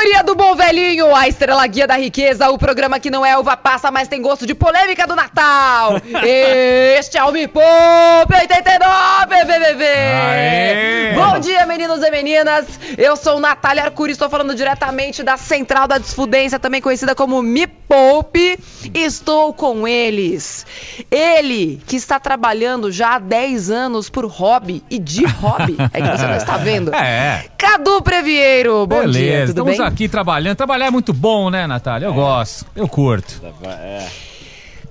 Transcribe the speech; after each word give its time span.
Aposentadoria 0.00 0.22
do 0.22 0.34
Bom 0.34 0.54
Velhinho, 0.54 1.14
a 1.14 1.28
estrela 1.28 1.66
guia 1.66 1.86
da 1.86 1.96
riqueza, 1.96 2.48
o 2.48 2.56
programa 2.56 2.98
que 2.98 3.10
não 3.10 3.24
é 3.24 3.36
uva 3.36 3.54
passa, 3.54 3.90
mas 3.90 4.08
tem 4.08 4.22
gosto 4.22 4.46
de 4.46 4.54
polêmica 4.54 5.06
do 5.06 5.14
Natal. 5.14 6.00
Este 6.24 7.18
é 7.18 7.24
o 7.24 7.30
Me 7.30 7.46
Poupe 7.46 8.34
89, 8.34 9.44
BBB. 9.44 9.84
Aê! 9.84 11.14
Bom 11.14 11.38
dia, 11.38 11.66
meninos 11.66 12.02
e 12.02 12.10
meninas. 12.10 12.66
Eu 12.96 13.14
sou 13.14 13.38
Natália 13.38 13.84
Arcuri, 13.84 14.12
estou 14.12 14.30
falando 14.30 14.54
diretamente 14.54 15.22
da 15.22 15.36
Central 15.36 15.86
da 15.86 15.98
Desfudência, 15.98 16.58
também 16.58 16.80
conhecida 16.80 17.14
como 17.14 17.42
Me 17.42 17.66
Poupe. 17.66 18.58
Estou 18.94 19.52
com 19.52 19.86
eles. 19.86 20.64
Ele, 21.10 21.80
que 21.86 21.96
está 21.96 22.18
trabalhando 22.18 22.90
já 22.90 23.16
há 23.16 23.18
10 23.18 23.70
anos 23.70 24.08
por 24.08 24.24
hobby 24.24 24.82
e 24.90 24.98
de 24.98 25.26
hobby. 25.26 25.76
É 25.92 26.00
que 26.00 26.08
você 26.08 26.26
não 26.26 26.36
está 26.36 26.56
vendo. 26.56 26.90
É. 27.00 27.44
Cadu 27.56 28.02
Previeiro, 28.02 28.86
bom 28.86 29.00
Beleza, 29.00 29.18
dia, 29.18 29.40
tudo 29.40 29.50
estamos 29.50 29.78
bem? 29.78 29.89
Aqui 29.90 30.08
trabalhando. 30.08 30.56
Trabalhar 30.56 30.86
é 30.86 30.90
muito 30.90 31.12
bom, 31.12 31.50
né, 31.50 31.66
Natália? 31.66 32.06
Eu 32.06 32.14
gosto, 32.14 32.64
eu 32.74 32.88
curto. 32.88 33.40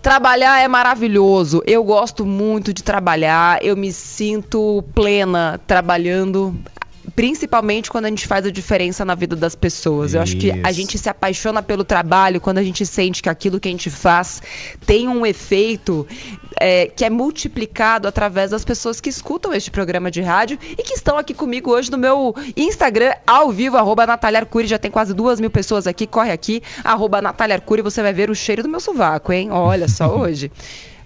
Trabalhar 0.01 0.61
é 0.61 0.67
maravilhoso. 0.67 1.61
Eu 1.65 1.83
gosto 1.83 2.25
muito 2.25 2.73
de 2.73 2.83
trabalhar. 2.83 3.63
Eu 3.63 3.75
me 3.75 3.91
sinto 3.91 4.83
plena 4.93 5.59
trabalhando. 5.65 6.55
Principalmente 7.15 7.89
quando 7.89 8.05
a 8.05 8.09
gente 8.09 8.27
faz 8.27 8.45
a 8.45 8.51
diferença 8.51 9.03
na 9.03 9.15
vida 9.15 9.35
das 9.35 9.55
pessoas. 9.55 10.13
Eu 10.13 10.21
acho 10.21 10.37
que 10.37 10.51
a 10.51 10.69
Isso. 10.69 10.73
gente 10.73 10.97
se 10.97 11.09
apaixona 11.09 11.61
pelo 11.61 11.83
trabalho 11.83 12.39
quando 12.39 12.57
a 12.57 12.63
gente 12.63 12.85
sente 12.85 13.21
que 13.21 13.29
aquilo 13.29 13.59
que 13.59 13.67
a 13.67 13.71
gente 13.71 13.89
faz 13.89 14.41
tem 14.85 15.07
um 15.07 15.25
efeito 15.25 16.05
é, 16.59 16.87
que 16.87 17.05
é 17.05 17.09
multiplicado 17.09 18.07
através 18.07 18.51
das 18.51 18.63
pessoas 18.63 18.99
que 18.99 19.09
escutam 19.09 19.53
este 19.53 19.71
programa 19.71 20.11
de 20.11 20.21
rádio 20.21 20.57
e 20.71 20.83
que 20.83 20.93
estão 20.93 21.17
aqui 21.17 21.33
comigo 21.33 21.71
hoje 21.71 21.89
no 21.91 21.97
meu 21.97 22.35
Instagram, 22.55 23.13
ao 23.25 23.51
vivo, 23.51 23.77
arroba 23.77 24.05
Natália 24.05 24.39
Arcuri. 24.39 24.67
Já 24.67 24.77
tem 24.77 24.91
quase 24.91 25.13
duas 25.13 25.39
mil 25.39 25.49
pessoas 25.49 25.87
aqui. 25.87 26.05
Corre 26.05 26.31
aqui, 26.31 26.61
arroba 26.83 27.21
Natália 27.21 27.55
Arcuri. 27.55 27.81
Você 27.81 28.01
vai 28.01 28.13
ver 28.13 28.29
o 28.29 28.35
cheiro 28.35 28.63
do 28.63 28.69
meu 28.69 28.79
sovaco, 28.79 29.31
hein? 29.31 29.51
Olha 29.51 29.87
só 29.87 30.07
hoje. 30.15 30.51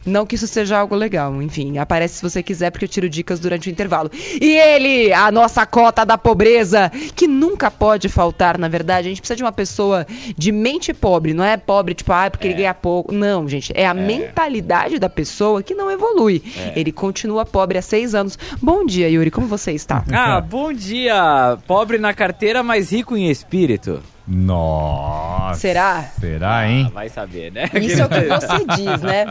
Não 0.05 0.25
que 0.25 0.35
isso 0.35 0.47
seja 0.47 0.77
algo 0.77 0.95
legal, 0.95 1.41
enfim, 1.41 1.77
aparece 1.77 2.15
se 2.15 2.21
você 2.21 2.43
quiser, 2.43 2.71
porque 2.71 2.85
eu 2.85 2.89
tiro 2.89 3.09
dicas 3.09 3.39
durante 3.39 3.69
o 3.69 3.71
intervalo. 3.71 4.11
E 4.39 4.57
ele, 4.57 5.13
a 5.13 5.31
nossa 5.31 5.65
cota 5.65 6.05
da 6.05 6.17
pobreza, 6.17 6.91
que 7.15 7.27
nunca 7.27 7.71
pode 7.71 8.09
faltar, 8.09 8.57
na 8.57 8.67
verdade. 8.67 9.07
A 9.07 9.11
gente 9.11 9.21
precisa 9.21 9.37
de 9.37 9.43
uma 9.43 9.51
pessoa 9.51 10.05
de 10.37 10.51
mente 10.51 10.93
pobre, 10.93 11.33
não 11.33 11.43
é 11.43 11.55
pobre, 11.57 11.93
tipo, 11.93 12.11
ah, 12.11 12.29
porque 12.29 12.47
ele 12.47 12.55
ganha 12.55 12.73
pouco. 12.73 13.13
Não, 13.13 13.47
gente, 13.47 13.71
é 13.75 13.85
a 13.85 13.93
mentalidade 13.93 14.99
da 14.99 15.09
pessoa 15.09 15.63
que 15.63 15.73
não 15.73 15.89
evolui. 15.89 16.43
Ele 16.75 16.91
continua 16.91 17.45
pobre 17.45 17.77
há 17.77 17.81
seis 17.81 18.13
anos. 18.13 18.38
Bom 18.61 18.85
dia, 18.85 19.09
Yuri, 19.09 19.31
como 19.31 19.47
você 19.47 19.71
está? 19.71 20.03
Ah, 20.11 20.41
bom 20.41 20.73
dia! 20.73 21.57
Pobre 21.67 21.97
na 21.97 22.13
carteira, 22.13 22.61
mas 22.61 22.91
rico 22.91 23.15
em 23.15 23.29
espírito. 23.29 24.01
Nossa. 24.27 25.59
Será? 25.59 26.09
Será, 26.19 26.69
hein? 26.69 26.89
Vai 26.93 27.09
saber, 27.09 27.51
né? 27.51 27.69
Isso 27.73 28.01
é 28.01 28.05
o 28.05 28.09
que 28.09 28.21
você 28.27 28.65
diz, 28.75 29.01
né? 29.01 29.25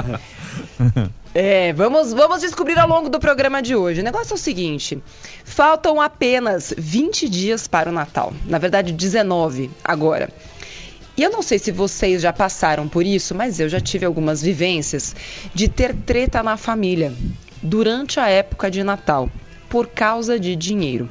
É, 1.35 1.73
vamos, 1.73 2.13
vamos 2.13 2.43
descobrir 2.43 2.79
ao 2.79 2.87
longo 2.87 3.09
do 3.09 3.19
programa 3.19 3.63
de 3.63 3.75
hoje. 3.75 4.03
O 4.03 4.05
negócio 4.05 4.33
é 4.33 4.37
o 4.37 4.39
seguinte: 4.39 5.03
faltam 5.45 5.99
apenas 5.99 6.75
20 6.77 7.27
dias 7.27 7.67
para 7.67 7.89
o 7.89 7.93
Natal. 7.93 8.35
Na 8.45 8.59
verdade, 8.59 8.93
19 8.93 9.71
agora. 9.83 10.29
E 11.17 11.23
eu 11.23 11.31
não 11.31 11.43
sei 11.43 11.59
se 11.59 11.71
vocês 11.71 12.21
já 12.23 12.33
passaram 12.33 12.87
por 12.87 13.05
isso, 13.05 13.35
mas 13.35 13.61
eu 13.61 13.69
já 13.69 13.81
tive 13.81 14.05
algumas 14.05 14.43
vivências 14.43 15.15
de 15.55 15.69
ter 15.69 15.95
treta 15.95 16.43
na 16.43 16.57
família 16.57 17.13
durante 17.63 18.21
a 18.21 18.29
época 18.29 18.71
de 18.71 18.83
Natal. 18.83 19.31
Por 19.71 19.87
causa 19.87 20.39
de 20.39 20.55
dinheiro. 20.55 21.09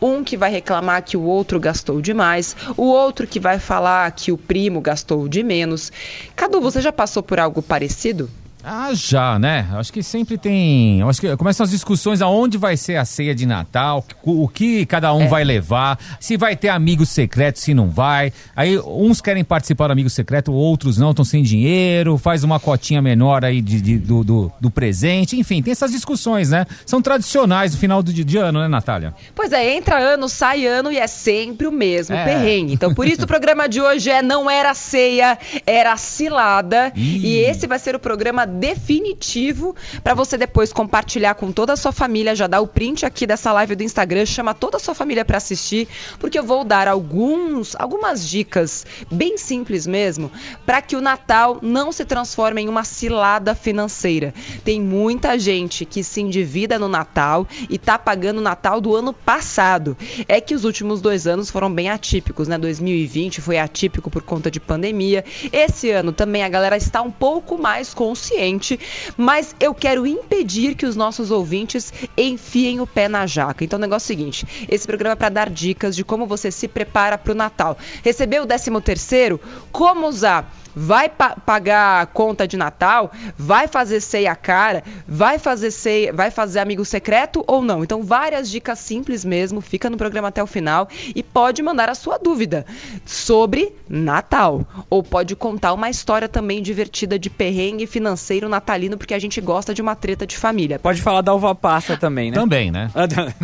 Um 0.00 0.22
que 0.22 0.36
vai 0.36 0.52
reclamar 0.52 1.02
que 1.02 1.16
o 1.16 1.22
outro 1.22 1.58
gastou 1.58 2.00
demais, 2.00 2.54
o 2.76 2.84
outro 2.84 3.26
que 3.26 3.40
vai 3.40 3.58
falar 3.58 4.08
que 4.12 4.30
o 4.30 4.38
primo 4.38 4.80
gastou 4.80 5.26
de 5.26 5.42
menos. 5.42 5.90
Cadu, 6.36 6.60
você 6.60 6.80
já 6.80 6.92
passou 6.92 7.24
por 7.24 7.40
algo 7.40 7.60
parecido? 7.60 8.30
Ah, 8.64 8.90
já, 8.94 9.38
né? 9.38 9.68
Acho 9.74 9.92
que 9.92 10.02
sempre 10.02 10.38
tem. 10.38 11.02
Acho 11.02 11.20
que 11.20 11.36
começam 11.36 11.64
as 11.64 11.70
discussões 11.70 12.22
aonde 12.22 12.56
vai 12.56 12.76
ser 12.76 12.96
a 12.96 13.04
ceia 13.04 13.34
de 13.34 13.44
Natal, 13.44 14.04
o 14.22 14.48
que 14.48 14.86
cada 14.86 15.12
um 15.14 15.22
É. 15.22 15.26
vai 15.28 15.44
levar, 15.44 15.98
se 16.18 16.36
vai 16.36 16.56
ter 16.56 16.68
amigo 16.70 17.04
secreto, 17.04 17.58
se 17.58 17.74
não 17.74 17.90
vai. 17.90 18.32
Aí 18.56 18.78
uns 18.78 19.20
querem 19.20 19.44
participar 19.44 19.88
do 19.88 19.92
amigo 19.92 20.08
secreto, 20.08 20.52
outros 20.52 20.96
não, 20.96 21.10
estão 21.10 21.24
sem 21.24 21.42
dinheiro, 21.42 22.16
faz 22.16 22.42
uma 22.42 22.58
cotinha 22.58 23.02
menor 23.02 23.44
aí 23.44 23.60
de, 23.60 23.80
de- 23.80 23.98
do, 23.98 24.24
do, 24.24 24.52
do 24.60 24.70
presente. 24.70 25.38
Enfim, 25.38 25.62
tem 25.62 25.72
essas 25.72 25.90
discussões, 25.90 26.50
né? 26.50 26.64
São 26.86 27.02
tradicionais 27.02 27.72
no 27.72 27.78
final 27.78 28.02
do 28.02 28.12
de, 28.12 28.24
de 28.24 28.38
ano, 28.38 28.60
né, 28.60 28.68
Natália? 28.68 29.14
Pois 29.34 29.52
é, 29.52 29.76
entra 29.76 29.98
ano, 29.98 30.28
sai 30.28 30.66
ano 30.66 30.90
e 30.90 30.96
é 30.98 31.06
sempre 31.06 31.66
o 31.66 31.72
mesmo 31.72 32.16
É. 32.16 32.24
perrengue. 32.24 32.72
Então, 32.72 32.94
por 32.94 33.06
isso 33.06 33.24
o 33.24 33.26
programa 33.26 33.68
de 33.68 33.80
hoje 33.80 34.08
é 34.10 34.22
Não 34.22 34.48
Era 34.50 34.72
Ceia, 34.74 35.38
Era 35.66 35.96
Cilada. 35.96 36.92
Ih. 36.96 37.26
E 37.26 37.36
esse 37.38 37.66
vai 37.66 37.78
ser 37.78 37.94
o 37.94 37.98
programa 37.98 38.46
definitivo 38.54 39.74
para 40.02 40.14
você 40.14 40.38
depois 40.38 40.72
compartilhar 40.72 41.34
com 41.34 41.52
toda 41.52 41.72
a 41.72 41.76
sua 41.76 41.92
família. 41.92 42.34
Já 42.34 42.46
dá 42.46 42.60
o 42.60 42.66
print 42.66 43.04
aqui 43.04 43.26
dessa 43.26 43.52
live 43.52 43.76
do 43.76 43.82
Instagram, 43.82 44.24
chama 44.24 44.54
toda 44.54 44.76
a 44.76 44.80
sua 44.80 44.94
família 44.94 45.24
para 45.24 45.36
assistir, 45.36 45.88
porque 46.18 46.38
eu 46.38 46.44
vou 46.44 46.64
dar 46.64 46.88
alguns, 46.88 47.74
algumas 47.76 48.26
dicas 48.26 48.86
bem 49.10 49.36
simples 49.36 49.86
mesmo, 49.86 50.30
para 50.64 50.80
que 50.80 50.96
o 50.96 51.00
Natal 51.00 51.58
não 51.60 51.92
se 51.92 52.04
transforme 52.04 52.62
em 52.62 52.68
uma 52.68 52.84
cilada 52.84 53.54
financeira. 53.54 54.32
Tem 54.64 54.80
muita 54.80 55.38
gente 55.38 55.84
que 55.84 56.02
se 56.02 56.20
endivida 56.20 56.78
no 56.78 56.88
Natal 56.88 57.46
e 57.68 57.78
tá 57.78 57.98
pagando 57.98 58.38
o 58.38 58.42
Natal 58.42 58.80
do 58.80 58.94
ano 58.94 59.12
passado. 59.12 59.96
É 60.28 60.40
que 60.40 60.54
os 60.54 60.64
últimos 60.64 61.00
dois 61.00 61.26
anos 61.26 61.50
foram 61.50 61.72
bem 61.72 61.90
atípicos, 61.90 62.48
né? 62.48 62.58
2020 62.58 63.40
foi 63.40 63.58
atípico 63.58 64.10
por 64.10 64.22
conta 64.22 64.50
de 64.50 64.60
pandemia. 64.60 65.24
Esse 65.52 65.90
ano 65.90 66.12
também 66.12 66.42
a 66.42 66.48
galera 66.48 66.76
está 66.76 67.02
um 67.02 67.10
pouco 67.10 67.58
mais 67.58 67.92
consciente, 67.92 68.43
mas 69.16 69.54
eu 69.60 69.74
quero 69.74 70.06
impedir 70.06 70.74
que 70.74 70.86
os 70.86 70.96
nossos 70.96 71.30
ouvintes 71.30 71.92
enfiem 72.16 72.80
o 72.80 72.86
pé 72.86 73.08
na 73.08 73.26
jaca. 73.26 73.64
Então 73.64 73.78
o 73.78 73.80
negócio 73.80 74.12
é 74.12 74.14
o 74.14 74.18
seguinte: 74.18 74.66
esse 74.68 74.86
programa 74.86 75.12
é 75.12 75.16
para 75.16 75.28
dar 75.28 75.50
dicas 75.50 75.96
de 75.96 76.04
como 76.04 76.26
você 76.26 76.50
se 76.50 76.68
prepara 76.68 77.16
para 77.18 77.32
o 77.32 77.34
Natal. 77.34 77.76
Recebeu 78.02 78.42
o 78.42 78.46
13 78.46 78.70
terceiro? 78.82 79.40
Como 79.72 80.06
usar? 80.06 80.52
Vai 80.74 81.08
pa- 81.08 81.36
pagar 81.44 82.02
a 82.02 82.06
conta 82.06 82.46
de 82.48 82.56
Natal, 82.56 83.10
vai 83.38 83.68
fazer 83.68 84.00
ceia 84.00 84.34
cara, 84.34 84.82
vai 85.06 85.38
fazer 85.38 85.70
ceia, 85.70 86.12
vai 86.12 86.30
fazer 86.30 86.60
amigo 86.60 86.84
secreto 86.84 87.44
ou 87.46 87.62
não. 87.62 87.82
Então, 87.84 88.02
várias 88.02 88.50
dicas 88.50 88.78
simples 88.78 89.24
mesmo, 89.24 89.60
fica 89.60 89.88
no 89.90 89.96
programa 89.96 90.28
até 90.28 90.42
o 90.42 90.46
final 90.46 90.88
e 91.14 91.22
pode 91.22 91.62
mandar 91.62 91.88
a 91.88 91.94
sua 91.94 92.18
dúvida 92.18 92.64
sobre 93.04 93.72
Natal. 93.88 94.66
Ou 94.90 95.02
pode 95.02 95.36
contar 95.36 95.72
uma 95.72 95.88
história 95.90 96.28
também 96.28 96.62
divertida 96.62 97.18
de 97.18 97.28
perrengue 97.30 97.86
financeiro 97.86 98.48
natalino, 98.48 98.96
porque 98.96 99.14
a 99.14 99.18
gente 99.18 99.40
gosta 99.40 99.74
de 99.74 99.82
uma 99.82 99.94
treta 99.94 100.26
de 100.26 100.36
família. 100.36 100.78
Pode 100.78 101.00
falar 101.02 101.20
da 101.20 101.34
uva 101.34 101.54
passa 101.54 101.96
também, 101.96 102.30
né? 102.30 102.36
Também, 102.36 102.70
né? 102.70 102.90
Ah, 102.94 103.06
tá. 103.08 103.24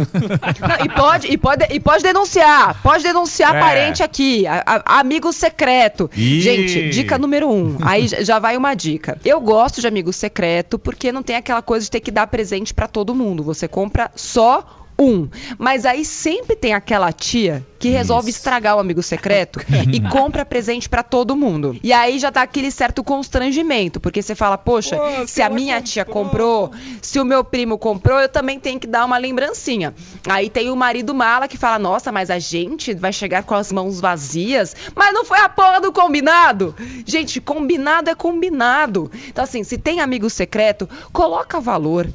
Não, 0.61 0.85
e, 0.85 0.89
pode, 0.89 1.27
e, 1.29 1.39
pode, 1.39 1.67
e 1.71 1.81
pode 1.81 2.03
denunciar. 2.03 2.81
Pode 2.83 3.03
denunciar 3.03 3.55
É. 3.55 3.61
parente 3.61 4.03
aqui. 4.03 4.47
a- 4.47 4.63
a- 4.67 5.01
amigo 5.01 5.33
secreto. 5.33 6.11
Ih. 6.17 6.41
Gente, 6.41 6.91
dica 6.91 7.19
número 7.21 7.49
um. 7.49 7.77
Aí 7.83 8.09
já 8.09 8.39
vai 8.39 8.57
uma 8.57 8.75
dica. 8.75 9.19
Eu 9.25 9.41
gosto 9.41 9.81
de 9.81 9.87
amigo 9.87 10.13
secreto 10.13 10.79
porque 10.79 11.13
não 11.13 11.23
tem 11.23 11.37
aquela 11.37 11.63
coisa 11.63 11.85
de 11.85 11.91
ter 11.91 12.01
que 12.01 12.11
dar 12.11 12.27
presente 12.27 12.75
pra 12.75 12.89
todo 12.89 13.15
mundo. 13.15 13.43
Você 13.45 13.69
compra 13.69 14.11
só 14.17 14.80
um. 15.00 15.28
Mas 15.59 15.87
aí 15.87 16.05
sempre 16.05 16.55
tem 16.55 16.75
aquela 16.75 17.11
tia 17.11 17.65
que 17.78 17.88
resolve 17.88 18.28
Isso. 18.28 18.38
estragar 18.38 18.77
o 18.77 18.78
amigo 18.78 19.03
secreto 19.03 19.59
e 19.91 20.00
compra 20.00 20.44
presente 20.44 20.88
pra 20.88 21.03
todo 21.03 21.34
mundo. 21.34 21.75
E 21.83 21.93
aí 21.93 22.19
já 22.19 22.31
tá 22.31 22.43
aquele 22.43 22.71
certo 22.71 23.03
constrangimento, 23.03 23.99
porque 23.99 24.21
você 24.21 24.34
fala, 24.34 24.59
poxa, 24.59 24.97
Pô, 24.97 25.27
se 25.27 25.41
a 25.41 25.48
minha 25.48 25.80
tia 25.80 26.04
comprou, 26.04 26.71
se 27.01 27.19
o 27.19 27.25
meu 27.25 27.42
primo 27.42 27.78
comprou, 27.78 28.21
eu 28.21 28.28
também 28.28 28.60
tenho 28.60 28.78
que 28.78 28.86
dar 28.86 29.07
uma 29.07 29.16
lembrancinha. 29.16 29.95
Aí 30.28 30.51
tem 30.51 30.71
o 30.71 30.77
marido 30.77 31.15
mala 31.15 31.48
que 31.48 31.57
fala, 31.57 31.78
nossa, 31.78 32.13
mas 32.13 32.28
a 32.28 32.39
gente 32.39 32.92
vai 32.92 33.13
chegar 33.13 33.45
com 33.45 33.54
as 33.54 33.72
mãos 33.72 33.98
vazias, 33.98 34.77
mas 34.95 35.15
não 35.15 35.25
foi 35.25 35.39
a 35.39 35.48
porra 35.48 35.80
do 35.80 35.91
combinado. 35.91 36.75
Gente, 37.07 37.41
combinado 37.41 38.10
é 38.10 38.15
combinado. 38.15 39.10
Então 39.28 39.42
assim, 39.42 39.65
se 39.65 39.78
tem 39.78 40.01
amigo 40.01 40.28
secreto, 40.28 40.86
coloca 41.13 41.59
valor. 41.59 42.07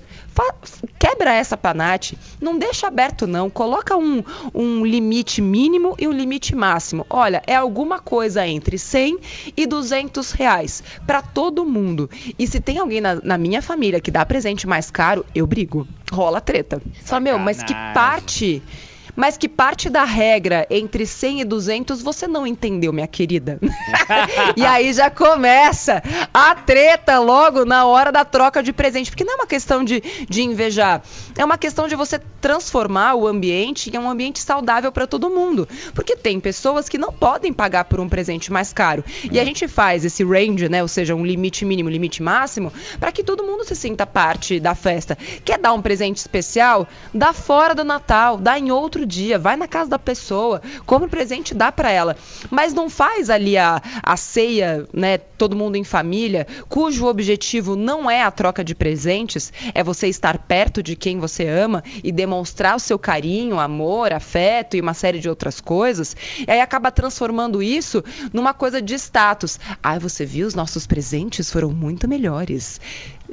Quebra 0.99 1.33
essa 1.33 1.55
panate, 1.55 2.17
não 2.41 2.57
deixa 2.57 2.87
aberto 2.87 3.25
não, 3.27 3.49
coloca 3.49 3.95
um, 3.95 4.23
um 4.53 4.85
limite 4.85 5.41
mínimo 5.41 5.95
e 5.97 6.07
um 6.07 6.11
limite 6.11 6.55
máximo. 6.55 7.05
Olha, 7.09 7.41
é 7.47 7.55
alguma 7.55 7.99
coisa 7.99 8.45
entre 8.45 8.77
100 8.77 9.19
e 9.55 9.65
200 9.65 10.31
reais 10.31 10.83
para 11.05 11.21
todo 11.21 11.65
mundo. 11.65 12.09
E 12.37 12.47
se 12.47 12.59
tem 12.59 12.79
alguém 12.79 13.01
na, 13.01 13.15
na 13.15 13.37
minha 13.37 13.61
família 13.61 13.99
que 13.99 14.11
dá 14.11 14.25
presente 14.25 14.67
mais 14.67 14.91
caro, 14.91 15.25
eu 15.33 15.45
brigo. 15.45 15.87
Rola 16.11 16.41
treta. 16.41 16.81
Só, 17.03 17.19
meu, 17.19 17.37
mas 17.39 17.63
que 17.63 17.73
parte... 17.93 18.61
mas 19.15 19.37
que 19.37 19.47
parte 19.47 19.89
da 19.89 20.03
regra 20.03 20.67
entre 20.69 21.05
100 21.05 21.41
e 21.41 21.45
200 21.45 22.01
você 22.01 22.27
não 22.27 22.45
entendeu, 22.45 22.91
minha 22.91 23.07
querida. 23.07 23.59
e 24.55 24.65
aí 24.65 24.91
já 24.93 25.09
começa 25.09 26.03
a 26.33 26.55
treta 26.55 27.19
logo 27.19 27.65
na 27.65 27.85
hora 27.85 28.11
da 28.11 28.25
troca 28.25 28.61
de 28.61 28.73
presente, 28.73 29.09
porque 29.09 29.23
não 29.23 29.33
é 29.33 29.35
uma 29.37 29.47
questão 29.47 29.83
de, 29.83 30.01
de 30.27 30.43
invejar, 30.43 31.01
é 31.37 31.45
uma 31.45 31.57
questão 31.57 31.87
de 31.87 31.95
você 31.95 32.19
transformar 32.41 33.15
o 33.15 33.27
ambiente 33.27 33.89
em 33.89 33.97
um 33.97 34.09
ambiente 34.09 34.39
saudável 34.39 34.91
para 34.91 35.07
todo 35.07 35.29
mundo, 35.29 35.67
porque 35.93 36.15
tem 36.15 36.39
pessoas 36.39 36.89
que 36.89 36.97
não 36.97 37.11
podem 37.11 37.53
pagar 37.53 37.85
por 37.85 37.99
um 37.99 38.09
presente 38.09 38.51
mais 38.51 38.73
caro. 38.73 39.03
E 39.31 39.39
a 39.39 39.45
gente 39.45 39.67
faz 39.67 40.05
esse 40.05 40.23
range, 40.23 40.69
né, 40.69 40.81
ou 40.81 40.87
seja, 40.87 41.15
um 41.15 41.25
limite 41.25 41.65
mínimo, 41.65 41.89
limite 41.89 42.21
máximo, 42.21 42.71
para 42.99 43.11
que 43.11 43.23
todo 43.23 43.43
mundo 43.43 43.63
se 43.63 43.75
sinta 43.75 44.05
parte 44.05 44.59
da 44.59 44.75
festa. 44.75 45.17
Quer 45.43 45.59
dar 45.59 45.73
um 45.73 45.81
presente 45.81 46.17
especial? 46.17 46.87
Dá 47.13 47.33
fora 47.33 47.73
do 47.73 47.83
Natal, 47.83 48.37
dá 48.37 48.59
em 48.59 48.71
outro 48.71 49.04
dia, 49.05 49.37
vai 49.37 49.55
na 49.55 49.67
casa 49.67 49.89
da 49.89 49.99
pessoa, 49.99 50.61
compra 50.85 51.07
um 51.07 51.09
presente 51.09 51.51
e 51.51 51.55
dá 51.55 51.71
para 51.71 51.91
ela. 51.91 52.17
Mas 52.49 52.73
não 52.73 52.89
faz 52.89 53.29
ali 53.29 53.57
a, 53.57 53.81
a 54.03 54.17
ceia, 54.17 54.87
né, 54.93 55.17
todo 55.17 55.55
mundo 55.55 55.75
em 55.75 55.83
família, 55.83 56.47
cujo 56.67 57.05
objetivo 57.05 57.75
não 57.75 58.09
é 58.09 58.23
a 58.23 58.31
troca 58.31 58.63
de 58.63 58.73
presentes, 58.73 59.51
é 59.73 59.83
você 59.83 60.07
estar 60.07 60.37
perto 60.39 60.81
de 60.81 60.95
quem 60.95 61.19
você 61.19 61.47
ama 61.47 61.83
e 62.03 62.11
demonstrar 62.11 62.75
o 62.75 62.79
seu 62.79 62.97
carinho, 62.97 63.59
amor, 63.59 64.13
afeto 64.13 64.75
e 64.75 64.81
uma 64.81 64.93
série 64.93 65.19
de 65.19 65.29
outras 65.29 65.59
coisas. 65.61 66.15
E 66.47 66.51
aí 66.51 66.61
acaba 66.61 66.91
transformando 66.91 67.61
isso 67.61 68.03
numa 68.33 68.53
coisa 68.53 68.81
de 68.81 68.95
status. 68.95 69.59
Ah, 69.81 69.99
você 69.99 70.25
viu, 70.25 70.47
os 70.47 70.55
nossos 70.55 70.87
presentes 70.87 71.51
foram 71.51 71.71
muito 71.71 72.07
melhores. 72.07 72.79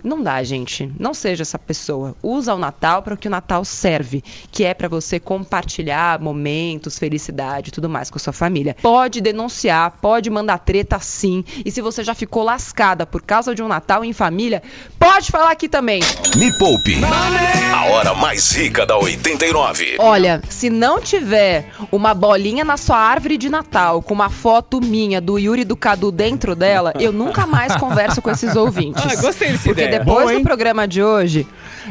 Não 0.02 0.22
dá, 0.22 0.42
gente. 0.42 0.90
Não 0.98 1.14
seja 1.14 1.42
essa 1.42 1.58
pessoa. 1.58 2.16
Usa 2.22 2.54
o 2.54 2.58
Natal 2.58 3.02
para 3.02 3.14
o 3.14 3.16
que 3.16 3.28
o 3.28 3.30
Natal 3.30 3.64
serve, 3.64 4.22
que 4.50 4.64
é 4.64 4.74
para 4.74 4.88
você 4.88 5.20
compartilhar 5.20 6.20
momentos, 6.20 6.98
felicidade 6.98 7.68
e 7.68 7.72
tudo 7.72 7.88
mais 7.88 8.10
com 8.10 8.18
a 8.18 8.20
sua 8.20 8.32
família. 8.32 8.76
Pode 8.82 9.20
denunciar, 9.20 9.98
pode 10.00 10.28
mandar 10.28 10.58
treta 10.58 10.98
sim. 10.98 11.44
E 11.64 11.70
se 11.70 11.80
você 11.80 12.02
já 12.02 12.14
ficou 12.14 12.42
lascada 12.42 13.06
por 13.06 13.22
causa 13.22 13.54
de 13.54 13.62
um 13.62 13.68
Natal 13.68 14.04
em 14.04 14.12
família, 14.12 14.62
pode 14.98 15.30
falar 15.30 15.52
aqui 15.52 15.68
também. 15.68 16.00
Me 16.36 16.52
Poupe. 16.58 16.96
A 17.04 17.86
hora 17.86 18.14
mais 18.14 18.52
rica 18.52 18.84
da 18.84 18.96
89. 18.96 19.96
Olha, 19.98 20.42
se 20.48 20.68
não 20.68 21.00
tiver 21.00 21.70
uma 21.90 22.14
bolinha 22.14 22.64
na 22.64 22.76
sua 22.76 22.96
árvore 22.96 23.36
de 23.36 23.48
Natal 23.48 24.02
com 24.02 24.14
uma 24.14 24.30
foto 24.30 24.80
minha 24.80 25.20
do 25.20 25.38
Yuri 25.38 25.62
e 25.62 25.64
do 25.64 25.76
Cadu 25.76 26.12
dentro 26.12 26.54
dela, 26.54 26.92
eu 26.98 27.12
nunca 27.12 27.46
mais 27.46 27.74
converso 27.76 28.20
com 28.20 28.30
esses 28.30 28.54
ouvintes. 28.56 29.02
Ah, 29.04 29.20
gostei 29.20 29.52
dessa 29.52 29.64
Porque 29.64 29.82
ideia. 29.82 29.91
Depois 29.98 30.30
Bom, 30.30 30.38
do 30.38 30.42
programa 30.42 30.86
de 30.86 31.02
hoje, 31.02 31.46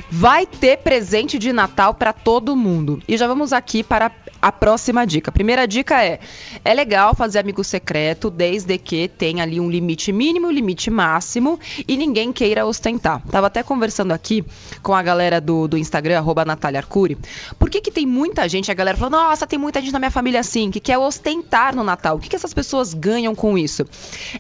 vai 0.10 0.46
ter 0.46 0.78
presente 0.78 1.38
de 1.38 1.52
Natal 1.52 1.94
para 1.94 2.14
todo 2.14 2.56
mundo. 2.56 3.02
E 3.08 3.18
já 3.18 3.28
vamos 3.28 3.54
aqui 3.54 3.84
para 3.84 4.12
a 4.42 4.52
próxima 4.52 5.06
dica. 5.06 5.32
Primeira 5.32 5.68
dica 5.68 6.04
é: 6.04 6.20
é 6.64 6.74
legal 6.74 7.16
fazer 7.16 7.40
amigo 7.40 7.64
secreto 7.64 8.30
desde 8.30 8.78
que 8.78 9.08
tenha 9.08 9.44
ali 9.44 9.60
um 9.60 9.70
limite 9.70 10.12
mínimo, 10.12 10.48
um 10.48 10.52
limite 10.52 10.90
máximo 10.90 11.60
e 11.88 11.96
ninguém 11.96 12.34
queira 12.34 12.66
ostentar. 12.66 13.22
Tava 13.30 13.48
até 13.48 13.62
conversando 13.64 14.12
aqui 14.12 14.44
com 14.82 14.94
a 14.94 15.04
galera 15.04 15.40
do, 15.40 15.68
do 15.68 15.78
Instagram, 15.78 16.18
arroba 16.18 16.46
Natália 16.46 16.80
Arcuri. 16.80 17.18
Por 17.60 17.70
que, 17.70 17.82
que 17.82 17.92
tem 17.92 18.06
muita 18.06 18.48
gente, 18.50 18.72
a 18.72 18.74
galera 18.74 18.98
falou, 18.98 19.12
nossa, 19.12 19.46
tem 19.46 19.60
muita 19.60 19.80
gente 19.82 19.94
na 19.94 20.00
minha 20.00 20.12
família 20.12 20.40
assim, 20.40 20.72
que 20.72 20.80
quer 20.80 20.98
ostentar 20.98 21.76
no 21.76 21.84
Natal. 21.84 22.16
O 22.16 22.20
que, 22.20 22.30
que 22.30 22.36
essas 22.36 22.54
pessoas 22.54 22.94
ganham 22.94 23.36
com 23.36 23.58
isso? 23.58 23.86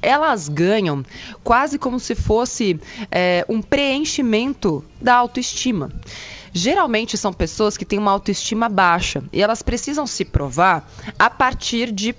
Elas 0.01 0.50
ganham 0.50 1.03
quase 1.44 1.77
como 1.77 2.00
se 2.00 2.15
fosse 2.15 2.80
é, 3.12 3.45
um 3.48 3.62
preenchimento 3.62 4.83
da 5.01 5.15
autoestima. 5.15 5.89
Geralmente 6.53 7.18
são 7.18 7.31
pessoas 7.31 7.77
que 7.77 7.86
têm 7.86 7.98
uma 7.98 8.12
autoestima 8.12 8.68
baixa 8.68 9.24
e 9.31 9.42
elas 9.42 9.62
precisam 9.62 10.06
se 10.06 10.25
provar 10.25 10.89
a 11.18 11.30
partir 11.30 11.92
de 11.92 12.13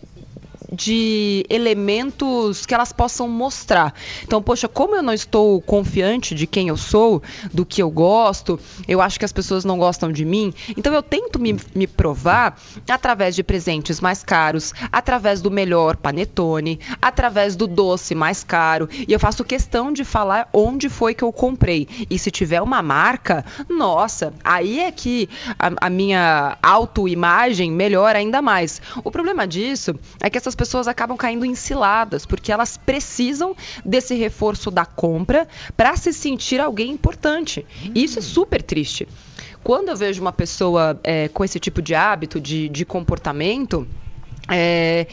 de 0.73 1.45
elementos 1.51 2.65
que 2.65 2.75
elas 2.75 2.93
possam 2.93 3.29
mostrar. 3.29 3.95
Então, 4.23 4.43
poxa, 4.43 4.67
como 4.67 4.97
eu 4.97 5.03
não 5.03 5.13
estou 5.13 5.61
confiante 5.61 6.35
de 6.35 6.47
quem 6.47 6.69
eu 6.69 6.77
sou, 6.77 7.23
do 7.53 7.67
que 7.67 7.83
eu 7.83 7.91
gosto, 7.91 8.59
eu 8.89 9.03
acho 9.03 9.19
que 9.19 9.25
as 9.25 9.33
pessoas 9.33 9.65
não 9.65 9.79
gostam 9.79 10.11
de 10.11 10.25
mim, 10.25 10.53
então 10.77 10.95
eu 10.95 11.03
tento 11.03 11.39
me, 11.39 11.57
me 11.75 11.87
provar 11.87 12.59
através 12.89 13.35
de 13.37 13.43
presentes 13.43 14.01
mais 14.01 14.23
caros, 14.23 14.73
através 14.91 15.43
do 15.43 15.51
melhor 15.51 15.97
panetone, 15.97 16.81
através 17.01 17.55
do 17.55 17.67
doce 17.67 18.15
mais 18.15 18.43
caro, 18.43 18.89
e 19.07 19.13
eu 19.13 19.21
faço 19.21 19.45
questão 19.45 19.93
de 19.93 20.05
falar 20.05 20.49
onde 20.53 20.89
foi 20.89 21.15
que 21.15 21.23
eu 21.23 21.33
comprei. 21.33 21.87
E 22.09 22.19
se 22.19 22.31
tiver 22.31 22.63
uma 22.63 22.81
marca, 22.81 23.45
nossa, 23.69 24.33
aí 24.43 24.81
é 24.81 24.91
que 24.91 25.29
a, 25.59 25.87
a 25.87 25.91
minha 25.91 26.57
autoimagem 26.63 27.71
melhora 27.71 28.19
ainda 28.19 28.41
mais. 28.41 28.81
O 29.05 29.11
problema 29.11 29.47
disso 29.47 29.95
é 30.21 30.31
que 30.31 30.39
essas 30.39 30.55
pessoas 30.55 30.62
acabam 30.89 31.17
caindo 31.17 31.45
em 31.45 31.55
ciladas, 31.55 32.27
porque 32.27 32.53
elas 32.53 32.77
precisam 32.77 33.55
desse 33.85 34.15
reforço 34.15 34.71
da 34.71 34.85
compra 34.85 35.47
para 35.77 35.97
se 35.97 36.13
sentir 36.13 36.61
alguém 36.61 36.91
importante. 36.91 37.67
E 37.95 38.05
isso 38.05 38.19
é 38.19 38.23
super 38.23 38.63
triste. 38.63 39.07
Quando 39.63 39.91
eu 39.91 39.97
vejo 39.97 40.21
uma 40.21 40.33
pessoa 40.33 40.99
é, 41.05 41.29
com 41.29 41.45
esse 41.45 41.61
tipo 41.61 41.81
de 41.81 41.95
hábito, 41.95 42.41
de, 42.41 42.69
de 42.69 42.85
comportamento, 42.85 43.87
é, 44.49 45.07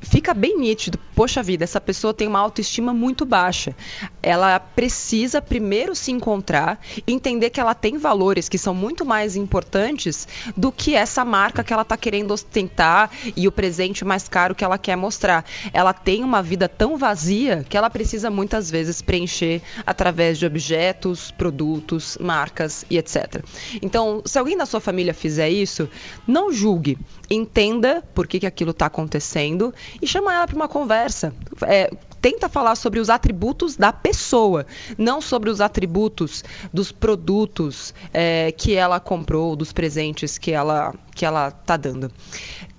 fica 0.00 0.34
bem 0.34 0.58
nítido. 0.58 0.98
Poxa 1.14 1.42
vida, 1.42 1.64
essa 1.64 1.80
pessoa 1.80 2.12
tem 2.12 2.28
uma 2.28 2.38
autoestima 2.38 2.92
muito 2.92 3.24
baixa. 3.24 3.74
Ela 4.22 4.58
precisa 4.58 5.40
primeiro 5.40 5.94
se 5.94 6.10
encontrar, 6.10 6.80
entender 7.06 7.50
que 7.50 7.60
ela 7.60 7.74
tem 7.74 7.96
valores 7.96 8.48
que 8.48 8.58
são 8.58 8.74
muito 8.74 9.04
mais 9.04 9.36
importantes 9.36 10.28
do 10.56 10.70
que 10.70 10.94
essa 10.94 11.24
marca 11.24 11.64
que 11.64 11.72
ela 11.72 11.82
está 11.82 11.96
querendo 11.96 12.32
ostentar 12.32 13.10
e 13.36 13.48
o 13.48 13.52
presente 13.52 14.04
mais 14.04 14.28
caro 14.28 14.54
que 14.54 14.64
ela 14.64 14.76
quer 14.76 14.96
mostrar. 14.96 15.44
Ela 15.72 15.92
tem 15.92 16.22
uma 16.22 16.42
vida 16.42 16.68
tão 16.68 16.96
vazia 16.96 17.64
que 17.68 17.76
ela 17.76 17.88
precisa 17.88 18.30
muitas 18.30 18.70
vezes 18.70 19.00
preencher 19.00 19.62
através 19.86 20.38
de 20.38 20.46
objetos, 20.46 21.30
produtos, 21.30 22.18
marcas 22.20 22.84
e 22.90 22.98
etc. 22.98 23.42
Então, 23.80 24.22
se 24.24 24.38
alguém 24.38 24.56
da 24.56 24.66
sua 24.66 24.80
família 24.80 25.14
fizer 25.14 25.48
isso, 25.48 25.88
não 26.26 26.52
julgue 26.52 26.98
entenda 27.30 28.02
por 28.14 28.26
que, 28.26 28.40
que 28.40 28.46
aquilo 28.46 28.70
está 28.70 28.86
acontecendo 28.86 29.74
e 30.00 30.06
chama 30.06 30.34
ela 30.34 30.46
para 30.46 30.56
uma 30.56 30.68
conversa. 30.68 31.34
É, 31.62 31.90
tenta 32.20 32.48
falar 32.48 32.74
sobre 32.74 33.00
os 33.00 33.10
atributos 33.10 33.76
da 33.76 33.92
pessoa, 33.92 34.66
não 34.96 35.20
sobre 35.20 35.50
os 35.50 35.60
atributos 35.60 36.42
dos 36.72 36.90
produtos 36.90 37.92
é, 38.12 38.50
que 38.52 38.74
ela 38.74 38.98
comprou, 38.98 39.54
dos 39.54 39.72
presentes 39.72 40.38
que 40.38 40.52
ela 40.52 40.94
que 41.14 41.24
ela 41.24 41.50
tá 41.50 41.76
dando. 41.76 42.10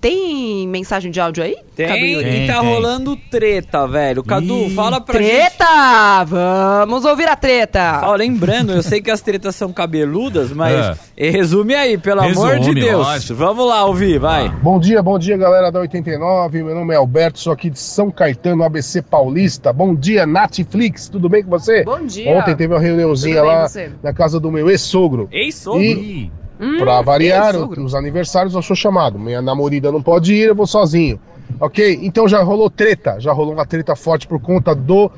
Tem 0.00 0.68
mensagem 0.68 1.10
de 1.10 1.18
áudio 1.18 1.42
aí? 1.42 1.56
Tem, 1.74 1.88
Cadu 1.88 1.98
Yuri? 2.04 2.28
e 2.28 2.32
Tem, 2.32 2.46
tá 2.46 2.60
tem. 2.60 2.68
rolando 2.74 3.16
treta, 3.30 3.86
velho. 3.88 4.22
Cadu, 4.22 4.66
Ih, 4.66 4.70
fala 4.74 5.00
pra 5.00 5.18
gente. 5.20 5.30
Treta! 5.30 6.24
Vamos 6.24 7.04
ouvir 7.04 7.26
a 7.28 7.34
treta! 7.34 8.00
Ó, 8.04 8.14
lembrando, 8.14 8.72
eu 8.72 8.82
sei 8.82 9.00
que 9.00 9.10
as 9.10 9.20
tretas 9.20 9.56
são 9.56 9.72
cabeludas, 9.72 10.52
mas 10.52 10.96
É. 11.16 11.30
resume 11.30 11.74
aí, 11.74 11.96
pelo 11.98 12.20
amor 12.20 12.52
de 12.54 12.58
Resume, 12.68 12.80
Deus. 12.80 13.06
lógico. 13.06 13.34
Vamos 13.34 13.66
lá 13.66 13.84
ouvir, 13.86 14.18
vai. 14.18 14.48
Bom 14.62 14.78
dia, 14.78 15.02
bom 15.02 15.18
dia, 15.18 15.36
galera 15.36 15.72
da 15.72 15.80
89. 15.80 16.62
Meu 16.62 16.74
nome 16.74 16.92
é 16.94 16.96
Alberto, 16.98 17.38
sou 17.40 17.52
aqui 17.52 17.70
de 17.70 17.78
São 17.78 18.10
Caetano, 18.10 18.62
ABC 18.64 19.00
Paulista. 19.02 19.72
Bom 19.72 19.94
dia, 19.94 20.26
Netflix, 20.26 21.08
tudo 21.08 21.28
bem 21.28 21.42
com 21.42 21.50
você? 21.50 21.82
Bom 21.84 22.04
dia! 22.04 22.30
Ontem 22.30 22.54
teve 22.54 22.72
uma 22.74 22.80
reuniãozinha 22.80 23.42
lá 23.42 23.66
na 24.02 24.12
casa 24.12 24.38
do 24.38 24.52
meu 24.52 24.68
ex-sogro. 24.70 25.28
Ei, 25.32 25.50
sogro. 25.50 25.82
E- 25.82 26.30
Hum, 26.58 26.78
Pra 26.78 27.02
variar, 27.02 27.54
sogro. 27.54 27.84
os 27.84 27.94
aniversários 27.94 28.54
eu 28.54 28.62
sou 28.62 28.74
chamado. 28.76 29.18
Minha 29.18 29.42
namorada 29.42 29.92
não 29.92 30.02
pode 30.02 30.34
ir, 30.34 30.48
eu 30.48 30.54
vou 30.54 30.66
sozinho. 30.66 31.20
Ok? 31.60 32.00
Então 32.02 32.26
já 32.26 32.42
rolou 32.42 32.68
treta, 32.70 33.20
já 33.20 33.32
rolou 33.32 33.52
uma 33.54 33.66
treta 33.66 33.94
forte 33.94 34.26
por 34.26 34.40
conta 34.40 34.74
do 34.74 35.10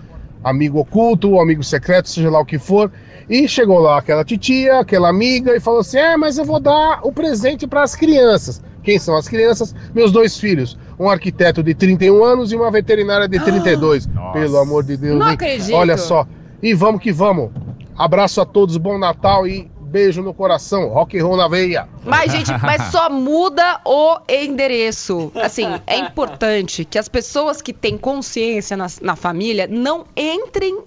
amigo 0.42 0.78
oculto, 0.80 1.30
o 1.30 1.40
amigo 1.40 1.62
secreto, 1.62 2.08
seja 2.08 2.30
lá 2.30 2.40
o 2.40 2.44
que 2.44 2.58
for. 2.58 2.90
E 3.28 3.46
chegou 3.46 3.78
lá 3.78 3.98
aquela 3.98 4.24
titia, 4.24 4.80
aquela 4.80 5.08
amiga, 5.08 5.54
e 5.54 5.60
falou 5.60 5.80
assim: 5.80 5.98
É, 5.98 6.16
mas 6.16 6.38
eu 6.38 6.44
vou 6.44 6.58
dar 6.60 7.00
o 7.02 7.12
presente 7.12 7.66
para 7.66 7.82
as 7.82 7.94
crianças. 7.94 8.62
Quem 8.82 8.98
são 8.98 9.16
as 9.16 9.28
crianças? 9.28 9.74
Meus 9.94 10.10
dois 10.10 10.38
filhos. 10.38 10.78
Um 10.98 11.08
arquiteto 11.10 11.62
de 11.62 11.74
31 11.74 12.24
anos 12.24 12.52
e 12.52 12.56
uma 12.56 12.70
veterinária 12.70 13.28
de 13.28 13.38
32. 13.38 14.06
Nossa. 14.06 14.32
Pelo 14.38 14.56
amor 14.58 14.82
de 14.82 14.96
Deus. 14.96 15.18
Não 15.18 15.26
hein? 15.28 15.34
acredito. 15.34 15.74
Olha 15.74 15.96
só. 15.98 16.26
E 16.62 16.72
vamos 16.74 17.02
que 17.02 17.12
vamos. 17.12 17.50
Abraço 17.96 18.40
a 18.40 18.46
todos, 18.46 18.76
bom 18.78 18.96
Natal 18.98 19.46
e 19.46 19.70
beijo 19.88 20.22
no 20.22 20.32
coração. 20.34 20.88
Rock 20.88 21.18
and 21.18 21.24
roll 21.24 21.36
na 21.36 21.48
veia. 21.48 21.88
Mas, 22.04 22.30
gente, 22.30 22.50
mas 22.62 22.82
só 22.92 23.08
muda 23.10 23.80
o 23.84 24.18
endereço. 24.28 25.32
Assim, 25.34 25.66
é 25.86 25.96
importante 25.96 26.84
que 26.84 26.98
as 26.98 27.08
pessoas 27.08 27.62
que 27.62 27.72
têm 27.72 27.96
consciência 27.96 28.76
na, 28.76 28.86
na 29.00 29.16
família 29.16 29.66
não 29.66 30.04
entrem 30.16 30.82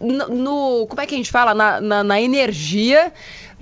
no, 0.00 0.28
no- 0.28 0.86
Como 0.86 1.00
é 1.00 1.06
que 1.06 1.14
a 1.14 1.18
gente 1.18 1.30
fala? 1.30 1.54
Na, 1.54 1.80
na- 1.80 2.04
na 2.04 2.20
energia 2.20 3.12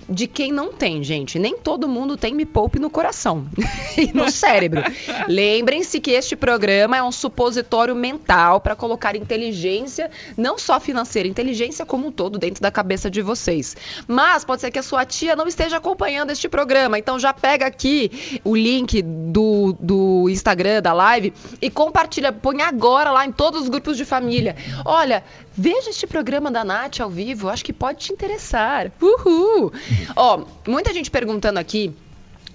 de 0.08 0.26
quem 0.26 0.52
não 0.52 0.72
tem, 0.72 1.02
gente. 1.02 1.38
Nem 1.38 1.56
todo 1.56 1.88
mundo 1.88 2.16
tem 2.16 2.34
Me 2.34 2.44
Poupe 2.44 2.78
no 2.78 2.90
coração 2.90 3.46
e 3.96 4.12
no 4.12 4.30
cérebro. 4.30 4.82
Lembrem-se 5.28 6.00
que 6.00 6.10
este 6.10 6.36
programa 6.36 6.96
é 6.96 7.02
um 7.02 7.12
supositório 7.12 7.94
mental 7.94 8.60
para 8.60 8.74
colocar 8.74 9.16
inteligência, 9.16 10.10
não 10.36 10.58
só 10.58 10.80
financeira, 10.80 11.28
inteligência 11.28 11.86
como 11.86 12.08
um 12.08 12.12
todo 12.12 12.38
dentro 12.38 12.62
da 12.62 12.70
cabeça 12.70 13.10
de 13.10 13.22
vocês. 13.22 13.76
Mas 14.06 14.44
pode 14.44 14.60
ser 14.60 14.70
que 14.70 14.78
a 14.78 14.82
sua 14.82 15.04
tia 15.04 15.36
não 15.36 15.46
esteja 15.46 15.76
acompanhando 15.76 16.30
este 16.30 16.48
programa, 16.48 16.98
então 16.98 17.18
já 17.18 17.32
pega 17.32 17.66
aqui 17.66 18.40
o 18.44 18.56
link 18.56 19.02
do, 19.02 19.76
do 19.78 20.28
Instagram, 20.28 20.82
da 20.82 20.92
live 20.92 21.32
e 21.60 21.70
compartilha, 21.70 22.32
põe 22.32 22.62
agora 22.62 23.10
lá 23.10 23.26
em 23.26 23.32
todos 23.32 23.62
os 23.62 23.68
grupos 23.68 23.96
de 23.96 24.04
família. 24.04 24.56
Olha, 24.84 25.22
veja 25.56 25.90
este 25.90 26.06
programa 26.06 26.50
da 26.50 26.64
Nath 26.64 27.00
ao 27.00 27.10
vivo, 27.10 27.48
acho 27.48 27.64
que 27.64 27.72
pode 27.72 27.98
te 27.98 28.12
interessar. 28.12 28.90
Uhul! 29.00 29.72
Ó, 30.16 30.44
muita 30.66 30.92
gente 30.92 31.10
perguntando 31.10 31.58
aqui 31.58 31.94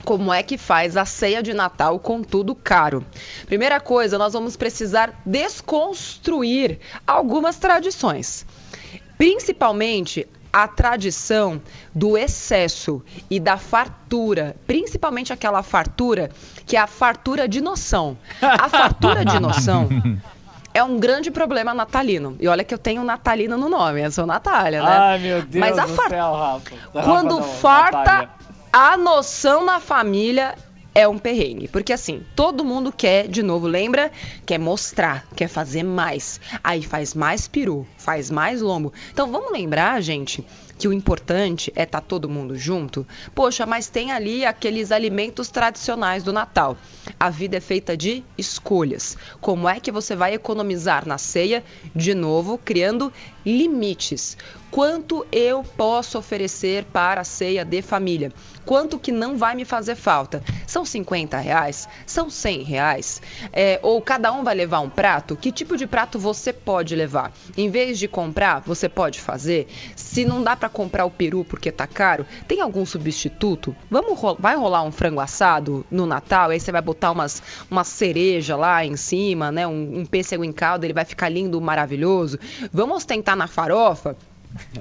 como 0.03 0.31
é 0.31 0.43
que 0.43 0.57
faz 0.57 0.95
a 0.95 1.03
ceia 1.03 1.41
de 1.41 1.53
Natal 1.53 1.99
com 1.99 2.21
tudo 2.21 2.53
caro. 2.53 3.03
Primeira 3.47 3.79
coisa, 3.79 4.17
nós 4.17 4.33
vamos 4.33 4.55
precisar 4.55 5.21
desconstruir 5.25 6.79
algumas 7.05 7.57
tradições. 7.57 8.45
Principalmente 9.17 10.27
a 10.53 10.69
tradição 10.69 11.61
do 11.93 12.17
excesso 12.17 13.03
e 13.29 13.41
da 13.41 13.57
fartura, 13.57 14.55
principalmente 14.65 15.33
aquela 15.33 15.61
fartura 15.61 16.31
que 16.65 16.77
é 16.77 16.79
a 16.79 16.87
fartura 16.87 17.45
de 17.45 17.59
noção. 17.59 18.17
A 18.41 18.69
fartura 18.69 19.25
de 19.25 19.37
noção 19.37 19.89
é 20.75 20.83
um 20.83 20.99
grande 20.99 21.31
problema 21.31 21.73
natalino. 21.73 22.35
E 22.39 22.47
olha 22.47 22.63
que 22.63 22.73
eu 22.73 22.77
tenho 22.77 23.03
natalino 23.03 23.57
no 23.57 23.69
nome, 23.69 24.01
eu 24.03 24.11
sou 24.11 24.25
Natália, 24.27 24.83
né? 24.83 24.97
Ai, 24.97 25.19
meu 25.19 25.41
Deus 25.41 25.55
Mas 25.59 25.79
a 25.79 25.85
do 25.85 25.93
far- 25.95 26.09
céu, 26.09 26.33
Rafa. 26.33 26.75
Quando 26.91 27.37
Rafa 27.37 27.47
não, 27.47 27.53
farta 27.59 27.97
Natália. 27.97 28.29
a 28.73 28.97
noção 28.97 29.65
na 29.65 29.79
família 29.79 30.55
é 30.93 31.07
um 31.07 31.17
perrengue. 31.17 31.67
Porque 31.69 31.91
assim, 31.93 32.23
todo 32.35 32.63
mundo 32.63 32.91
quer, 32.91 33.27
de 33.27 33.41
novo, 33.41 33.67
lembra? 33.67 34.11
Quer 34.45 34.57
mostrar, 34.57 35.25
quer 35.35 35.47
fazer 35.47 35.83
mais. 35.83 36.39
Aí 36.63 36.81
faz 36.83 37.13
mais 37.13 37.47
peru, 37.47 37.85
faz 38.05 38.29
mais 38.29 38.61
lombo. 38.61 38.93
Então 39.11 39.31
vamos 39.31 39.51
lembrar, 39.51 39.99
gente, 39.99 40.45
que 40.77 40.87
o 40.87 40.93
importante 40.93 41.73
é 41.75 41.81
estar 41.81 42.01
todo 42.01 42.29
mundo 42.29 42.55
junto. 42.55 43.05
Poxa, 43.33 43.65
mas 43.65 43.87
tem 43.87 44.11
ali 44.11 44.45
aqueles 44.45 44.91
alimentos 44.91 45.49
tradicionais 45.49 46.23
do 46.23 46.31
Natal. 46.31 46.77
A 47.19 47.31
vida 47.31 47.57
é 47.57 47.59
feita 47.59 47.97
de 47.97 48.23
escolhas. 48.37 49.17
Como 49.41 49.67
é 49.67 49.79
que 49.79 49.91
você 49.91 50.15
vai 50.15 50.35
economizar 50.35 51.07
na 51.07 51.17
ceia? 51.17 51.63
De 51.95 52.13
novo, 52.13 52.59
criando 52.59 53.11
limites. 53.43 54.37
Quanto 54.69 55.25
eu 55.31 55.63
posso 55.63 56.17
oferecer 56.17 56.83
para 56.83 57.21
a 57.21 57.23
ceia 57.23 57.63
de 57.63 57.81
família? 57.81 58.33
Quanto 58.65 58.99
que 58.99 59.11
não 59.11 59.37
vai 59.37 59.55
me 59.55 59.63
fazer 59.63 59.95
falta? 59.95 60.43
São 60.67 60.83
50 60.83 61.37
reais? 61.37 61.87
São 62.05 62.29
100 62.29 62.63
reais? 62.63 63.21
É, 63.53 63.79
ou 63.81 64.01
cada 64.01 64.33
um 64.33 64.43
vai 64.43 64.53
levar 64.53 64.81
um 64.81 64.89
prato? 64.89 65.37
Que 65.37 65.51
tipo 65.51 65.77
de 65.77 65.87
prato 65.87 66.19
você 66.19 66.51
pode 66.51 66.93
levar? 66.93 67.31
Em 67.55 67.69
vez 67.69 67.94
de 67.97 68.07
comprar, 68.07 68.61
você 68.61 68.87
pode 68.87 69.19
fazer? 69.19 69.67
Se 69.95 70.25
não 70.25 70.43
dá 70.43 70.55
para 70.55 70.69
comprar 70.69 71.05
o 71.05 71.11
peru 71.11 71.43
porque 71.43 71.71
tá 71.71 71.87
caro, 71.87 72.25
tem 72.47 72.61
algum 72.61 72.85
substituto? 72.85 73.75
Vamos 73.89 74.19
vai 74.39 74.55
rolar 74.55 74.83
um 74.83 74.91
frango 74.91 75.19
assado 75.19 75.85
no 75.89 76.05
Natal? 76.05 76.49
Aí 76.49 76.59
você 76.59 76.71
vai 76.71 76.81
botar 76.81 77.11
umas 77.11 77.41
uma 77.69 77.83
cereja 77.83 78.55
lá 78.55 78.85
em 78.85 78.95
cima, 78.95 79.51
né? 79.51 79.67
Um, 79.67 79.99
um 79.99 80.05
pêssego 80.05 80.43
em 80.43 80.51
calda, 80.51 80.85
ele 80.85 80.93
vai 80.93 81.05
ficar 81.05 81.29
lindo, 81.29 81.59
maravilhoso. 81.59 82.39
Vamos 82.71 82.97
ostentar 82.97 83.35
na 83.35 83.47
farofa? 83.47 84.15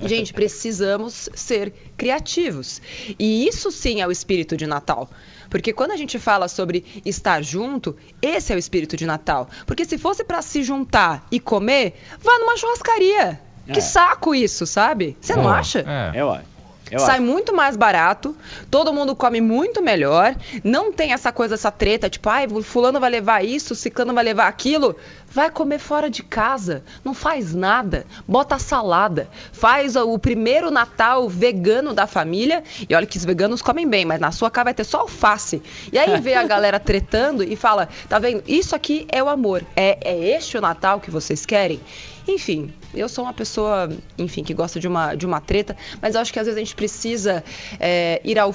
Gente, 0.02 0.33
precisamos 0.35 1.28
ser 1.35 1.73
criativos. 1.97 2.80
E 3.18 3.47
isso 3.47 3.71
sim 3.71 4.00
é 4.00 4.06
o 4.06 4.12
espírito 4.12 4.56
de 4.56 4.66
Natal. 4.66 5.09
Porque 5.48 5.72
quando 5.72 5.92
a 5.92 5.96
gente 5.96 6.18
fala 6.18 6.48
sobre 6.48 6.84
estar 7.04 7.42
junto, 7.42 7.96
esse 8.20 8.52
é 8.52 8.56
o 8.56 8.58
espírito 8.58 8.96
de 8.96 9.06
Natal. 9.06 9.48
Porque 9.66 9.84
se 9.84 9.98
fosse 9.98 10.24
para 10.24 10.42
se 10.42 10.62
juntar 10.62 11.26
e 11.30 11.38
comer, 11.40 11.94
vá 12.20 12.38
numa 12.38 12.56
churrascaria. 12.56 13.40
É. 13.66 13.72
Que 13.72 13.80
saco 13.80 14.34
isso, 14.34 14.66
sabe? 14.66 15.16
Você 15.20 15.34
não 15.34 15.44
Pô, 15.44 15.48
acha? 15.48 15.84
É. 15.86 16.20
Eu 16.20 16.30
acho. 16.30 16.54
Eu 16.90 17.00
Sai 17.00 17.14
acho. 17.16 17.22
muito 17.22 17.54
mais 17.54 17.76
barato, 17.76 18.36
todo 18.70 18.92
mundo 18.92 19.16
come 19.16 19.40
muito 19.40 19.82
melhor, 19.82 20.36
não 20.62 20.92
tem 20.92 21.12
essa 21.12 21.32
coisa, 21.32 21.54
essa 21.54 21.70
treta, 21.70 22.10
tipo, 22.10 22.28
ai, 22.28 22.46
fulano 22.62 23.00
vai 23.00 23.10
levar 23.10 23.44
isso, 23.44 23.74
ciclano 23.74 24.12
vai 24.12 24.22
levar 24.22 24.48
aquilo. 24.48 24.94
Vai 25.34 25.50
comer 25.50 25.80
fora 25.80 26.08
de 26.08 26.22
casa, 26.22 26.84
não 27.04 27.12
faz 27.12 27.52
nada, 27.52 28.06
bota 28.26 28.56
salada, 28.56 29.28
faz 29.52 29.96
o 29.96 30.16
primeiro 30.16 30.70
Natal 30.70 31.28
vegano 31.28 31.92
da 31.92 32.06
família, 32.06 32.62
e 32.88 32.94
olha 32.94 33.04
que 33.04 33.18
os 33.18 33.24
veganos 33.24 33.60
comem 33.60 33.88
bem, 33.88 34.04
mas 34.04 34.20
na 34.20 34.30
sua 34.30 34.48
casa 34.48 34.66
vai 34.66 34.74
ter 34.74 34.84
só 34.84 35.00
alface. 35.00 35.60
E 35.92 35.98
aí 35.98 36.20
vê 36.20 36.34
a 36.34 36.44
galera 36.46 36.78
tretando 36.78 37.42
e 37.42 37.56
fala, 37.56 37.88
tá 38.08 38.20
vendo, 38.20 38.44
isso 38.46 38.76
aqui 38.76 39.08
é 39.10 39.20
o 39.20 39.28
amor, 39.28 39.64
é, 39.74 39.98
é 40.02 40.36
este 40.36 40.56
o 40.56 40.60
Natal 40.60 41.00
que 41.00 41.10
vocês 41.10 41.44
querem? 41.44 41.80
Enfim, 42.28 42.72
eu 42.94 43.08
sou 43.08 43.24
uma 43.24 43.32
pessoa, 43.32 43.90
enfim, 44.16 44.44
que 44.44 44.54
gosta 44.54 44.78
de 44.78 44.86
uma, 44.86 45.16
de 45.16 45.26
uma 45.26 45.40
treta, 45.40 45.76
mas 46.00 46.14
eu 46.14 46.20
acho 46.20 46.32
que 46.32 46.38
às 46.38 46.46
vezes 46.46 46.56
a 46.56 46.60
gente 46.64 46.76
precisa 46.76 47.42
é, 47.80 48.20
ir, 48.24 48.38
ao, 48.38 48.54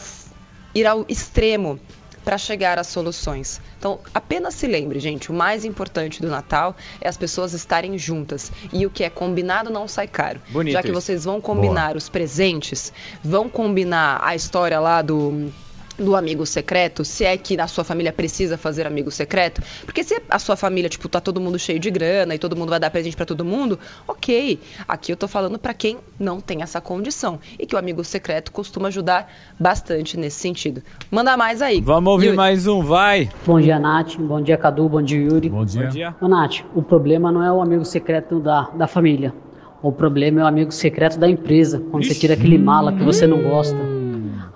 ir 0.73 0.87
ao 0.87 1.05
extremo 1.09 1.77
para 2.23 2.37
chegar 2.37 2.77
às 2.77 2.87
soluções. 2.87 3.61
Então, 3.77 3.99
apenas 4.13 4.55
se 4.55 4.67
lembre, 4.67 4.99
gente, 4.99 5.31
o 5.31 5.33
mais 5.33 5.65
importante 5.65 6.21
do 6.21 6.27
Natal 6.27 6.75
é 6.99 7.07
as 7.07 7.17
pessoas 7.17 7.53
estarem 7.53 7.97
juntas. 7.97 8.51
E 8.71 8.85
o 8.85 8.89
que 8.89 9.03
é 9.03 9.09
combinado 9.09 9.69
não 9.69 9.87
sai 9.87 10.07
caro. 10.07 10.41
Bonito 10.49 10.73
Já 10.73 10.81
que 10.81 10.89
isso. 10.89 11.01
vocês 11.01 11.25
vão 11.25 11.39
combinar 11.39 11.95
os 11.95 12.09
presentes, 12.09 12.91
vão 13.23 13.49
combinar 13.49 14.19
a 14.23 14.35
história 14.35 14.79
lá 14.79 15.01
do 15.01 15.51
do 15.99 16.15
amigo 16.15 16.45
secreto, 16.45 17.03
se 17.03 17.23
é 17.23 17.37
que 17.37 17.59
a 17.59 17.67
sua 17.67 17.83
família 17.83 18.11
precisa 18.11 18.57
fazer 18.57 18.87
amigo 18.87 19.11
secreto, 19.11 19.61
porque 19.85 20.03
se 20.03 20.21
a 20.29 20.39
sua 20.39 20.55
família, 20.55 20.89
tipo, 20.89 21.07
tá 21.09 21.19
todo 21.19 21.39
mundo 21.39 21.59
cheio 21.59 21.79
de 21.79 21.91
grana 21.91 22.33
e 22.35 22.39
todo 22.39 22.55
mundo 22.55 22.69
vai 22.69 22.79
dar 22.79 22.89
presente 22.89 23.15
pra 23.15 23.25
todo 23.25 23.43
mundo, 23.45 23.77
ok. 24.07 24.59
Aqui 24.87 25.11
eu 25.11 25.17
tô 25.17 25.27
falando 25.27 25.59
pra 25.59 25.73
quem 25.73 25.97
não 26.19 26.39
tem 26.39 26.61
essa 26.61 26.79
condição 26.81 27.39
e 27.57 27.65
que 27.65 27.75
o 27.75 27.77
amigo 27.77 28.03
secreto 28.03 28.51
costuma 28.51 28.87
ajudar 28.87 29.31
bastante 29.59 30.17
nesse 30.17 30.39
sentido. 30.39 30.81
Manda 31.11 31.35
mais 31.35 31.61
aí. 31.61 31.81
Vamos 31.81 32.11
ouvir 32.11 32.27
Yuri. 32.27 32.37
mais 32.37 32.67
um, 32.67 32.81
vai. 32.81 33.29
Bom 33.45 33.59
dia, 33.59 33.79
Nath. 33.79 34.15
Bom 34.17 34.41
dia, 34.41 34.57
Cadu. 34.57 34.87
Bom 34.87 35.01
dia, 35.01 35.19
Yuri. 35.19 35.49
Bom 35.49 35.65
dia. 35.65 35.83
Bom 35.83 35.89
dia. 35.89 36.15
Ô, 36.21 36.27
Nath, 36.27 36.61
o 36.73 36.81
problema 36.81 37.31
não 37.31 37.43
é 37.43 37.51
o 37.51 37.61
amigo 37.61 37.85
secreto 37.85 38.39
da, 38.39 38.69
da 38.73 38.87
família. 38.87 39.33
O 39.81 39.91
problema 39.91 40.41
é 40.41 40.43
o 40.43 40.47
amigo 40.47 40.71
secreto 40.71 41.17
da 41.17 41.29
empresa, 41.29 41.81
quando 41.91 42.05
você 42.05 42.13
tira 42.13 42.33
aquele 42.33 42.57
mala 42.57 42.91
que 42.91 43.03
você 43.03 43.25
não 43.25 43.41
gosta. 43.41 43.98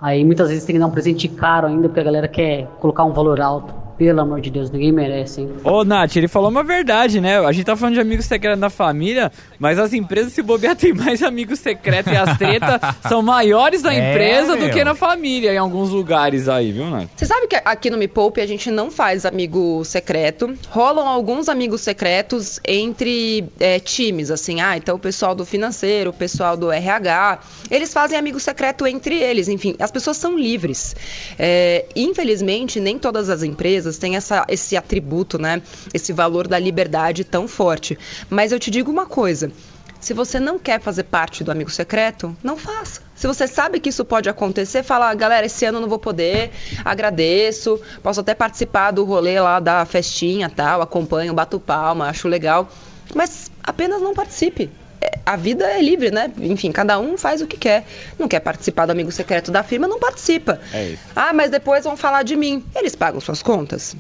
Aí 0.04 0.26
muitas 0.26 0.50
vezes 0.50 0.66
tem 0.66 0.76
que 0.76 0.80
dar 0.82 0.88
um 0.88 0.92
presente 0.92 1.30
caro 1.30 1.66
ainda, 1.66 1.88
porque 1.88 2.02
a 2.02 2.04
galera 2.04 2.28
quer 2.28 2.68
colocar 2.82 3.06
um 3.06 3.14
valor 3.14 3.40
alto. 3.40 3.74
Pelo 3.98 4.22
amor 4.22 4.42
de 4.42 4.50
Deus, 4.50 4.72
ninguém 4.72 4.92
merece, 4.92 5.42
hein? 5.42 5.50
Ô, 5.64 5.84
Nath, 5.84 6.16
ele 6.16 6.28
falou 6.28 6.50
uma 6.50 6.64
verdade, 6.64 7.22
né? 7.22 7.38
A 7.40 7.52
gente 7.52 7.66
tá 7.66 7.76
falando 7.76 7.94
de 7.94 8.00
amigos 8.02 8.26
secretos 8.26 8.60
da 8.60 8.70
família, 8.70 9.32
mas 9.60 9.78
as 9.78 9.94
empresas, 9.94 10.34
se 10.34 10.42
bobear, 10.42 10.76
tem 10.76 10.94
mais 10.94 11.22
amigos 11.22 11.60
secretos 11.60 12.12
e 12.12 12.16
as 12.16 12.38
tretas 12.38 12.82
são 13.08 13.22
maiores 13.22 13.82
da 13.84 13.94
É, 13.94 14.12
empresa 14.12 14.56
do 14.56 14.64
meu. 14.64 14.72
que 14.72 14.84
na 14.84 14.96
família, 14.96 15.54
em 15.54 15.58
alguns 15.58 15.90
lugares 15.92 16.50
aí, 16.50 16.72
viu, 16.72 16.86
Nath? 16.90 17.08
Você 17.16 17.26
sabe 17.28 17.46
que 17.48 17.56
aqui 17.64 17.90
no 17.90 17.98
Me 17.98 18.08
Poupe 18.08 18.42
a 18.42 18.48
gente 18.48 18.72
não 18.72 18.90
faz 18.90 19.26
amigo 19.26 19.84
secreto. 19.86 20.54
Rolam 20.70 21.08
alguns 21.08 21.48
amigos 21.48 21.82
secretos 21.82 22.60
entre 22.68 23.46
é, 23.60 23.80
times, 23.80 24.32
assim. 24.32 24.60
Ah, 24.60 24.76
então 24.76 24.96
o 24.96 25.00
pessoal 25.00 25.36
do 25.36 25.46
financeiro, 25.46 26.10
o 26.10 26.14
pessoal 26.14 26.58
do 26.58 26.72
RH, 26.72 27.40
eles 27.70 27.94
fazem 27.94 28.18
amigo 28.18 28.40
secreto 28.40 28.88
entre 28.88 29.16
eles. 29.20 29.48
Enfim, 29.48 29.76
as 29.80 29.92
pessoas 29.92 30.18
são 30.18 30.38
livres. 30.38 30.96
É, 31.38 31.86
infelizmente, 31.96 32.80
nem 32.80 32.98
todas 32.98 33.30
as 33.30 33.44
empresas 33.44 33.83
têm 33.98 34.16
essa, 34.16 34.46
esse 34.48 34.76
atributo, 34.76 35.38
né? 35.38 35.62
Esse 35.94 36.14
valor 36.14 36.48
da 36.48 36.58
liberdade 36.58 37.24
tão 37.24 37.48
forte. 37.48 37.98
Mas 38.30 38.52
eu 38.52 38.60
te 38.60 38.72
digo 38.72 38.92
uma 38.92 39.06
coisa. 39.06 39.52
Se 40.00 40.14
você 40.14 40.38
não 40.38 40.60
quer 40.60 40.82
fazer 40.82 41.04
parte 41.04 41.46
do 41.46 41.52
amigo 41.52 41.72
secreto, 41.72 42.36
não 42.44 42.58
faça. 42.58 43.02
Se 43.16 43.26
você 43.26 43.48
sabe 43.48 43.80
que 43.80 43.88
isso 43.88 44.04
pode 44.04 44.28
acontecer, 44.28 44.84
fala, 44.84 45.10
"Ah, 45.10 45.14
galera, 45.16 45.46
esse 45.46 45.64
ano 45.64 45.80
não 45.80 45.88
vou 45.88 45.98
poder, 45.98 46.52
agradeço, 46.84 47.80
posso 48.02 48.20
até 48.20 48.36
participar 48.36 48.92
do 48.92 49.06
rolê 49.06 49.40
lá 49.40 49.62
da 49.62 49.86
festinha 49.86 50.50
tal, 50.50 50.82
acompanho, 50.82 51.34
bato 51.34 51.58
palma, 51.58 52.10
acho 52.10 52.28
legal, 52.28 52.70
mas 53.16 53.50
apenas 53.64 54.02
não 54.02 54.14
participe. 54.14 54.70
É, 55.04 55.20
A 55.26 55.36
vida 55.36 55.66
é 55.66 55.82
livre, 55.82 56.12
né? 56.12 56.32
Enfim, 56.40 56.72
cada 56.72 56.98
um 57.00 57.18
faz 57.18 57.42
o 57.42 57.48
que 57.48 57.58
quer. 57.58 57.86
Não 58.18 58.28
quer 58.28 58.40
participar 58.40 58.86
do 58.86 58.92
amigo 58.92 59.12
secreto 59.12 59.52
da 59.52 59.64
firma, 59.64 59.88
não 59.88 60.00
participa. 60.00 60.60
É 60.74 60.90
isso. 60.90 61.04
Ah, 61.16 61.34
mas 61.34 61.50
depois 61.52 61.84
vão 61.84 61.98
falar 61.98 62.24
de 62.24 62.36
mim. 62.36 62.64
Eles 62.76 62.96
pagam 62.96 63.20
suas 63.20 63.42
contas? 63.44 63.96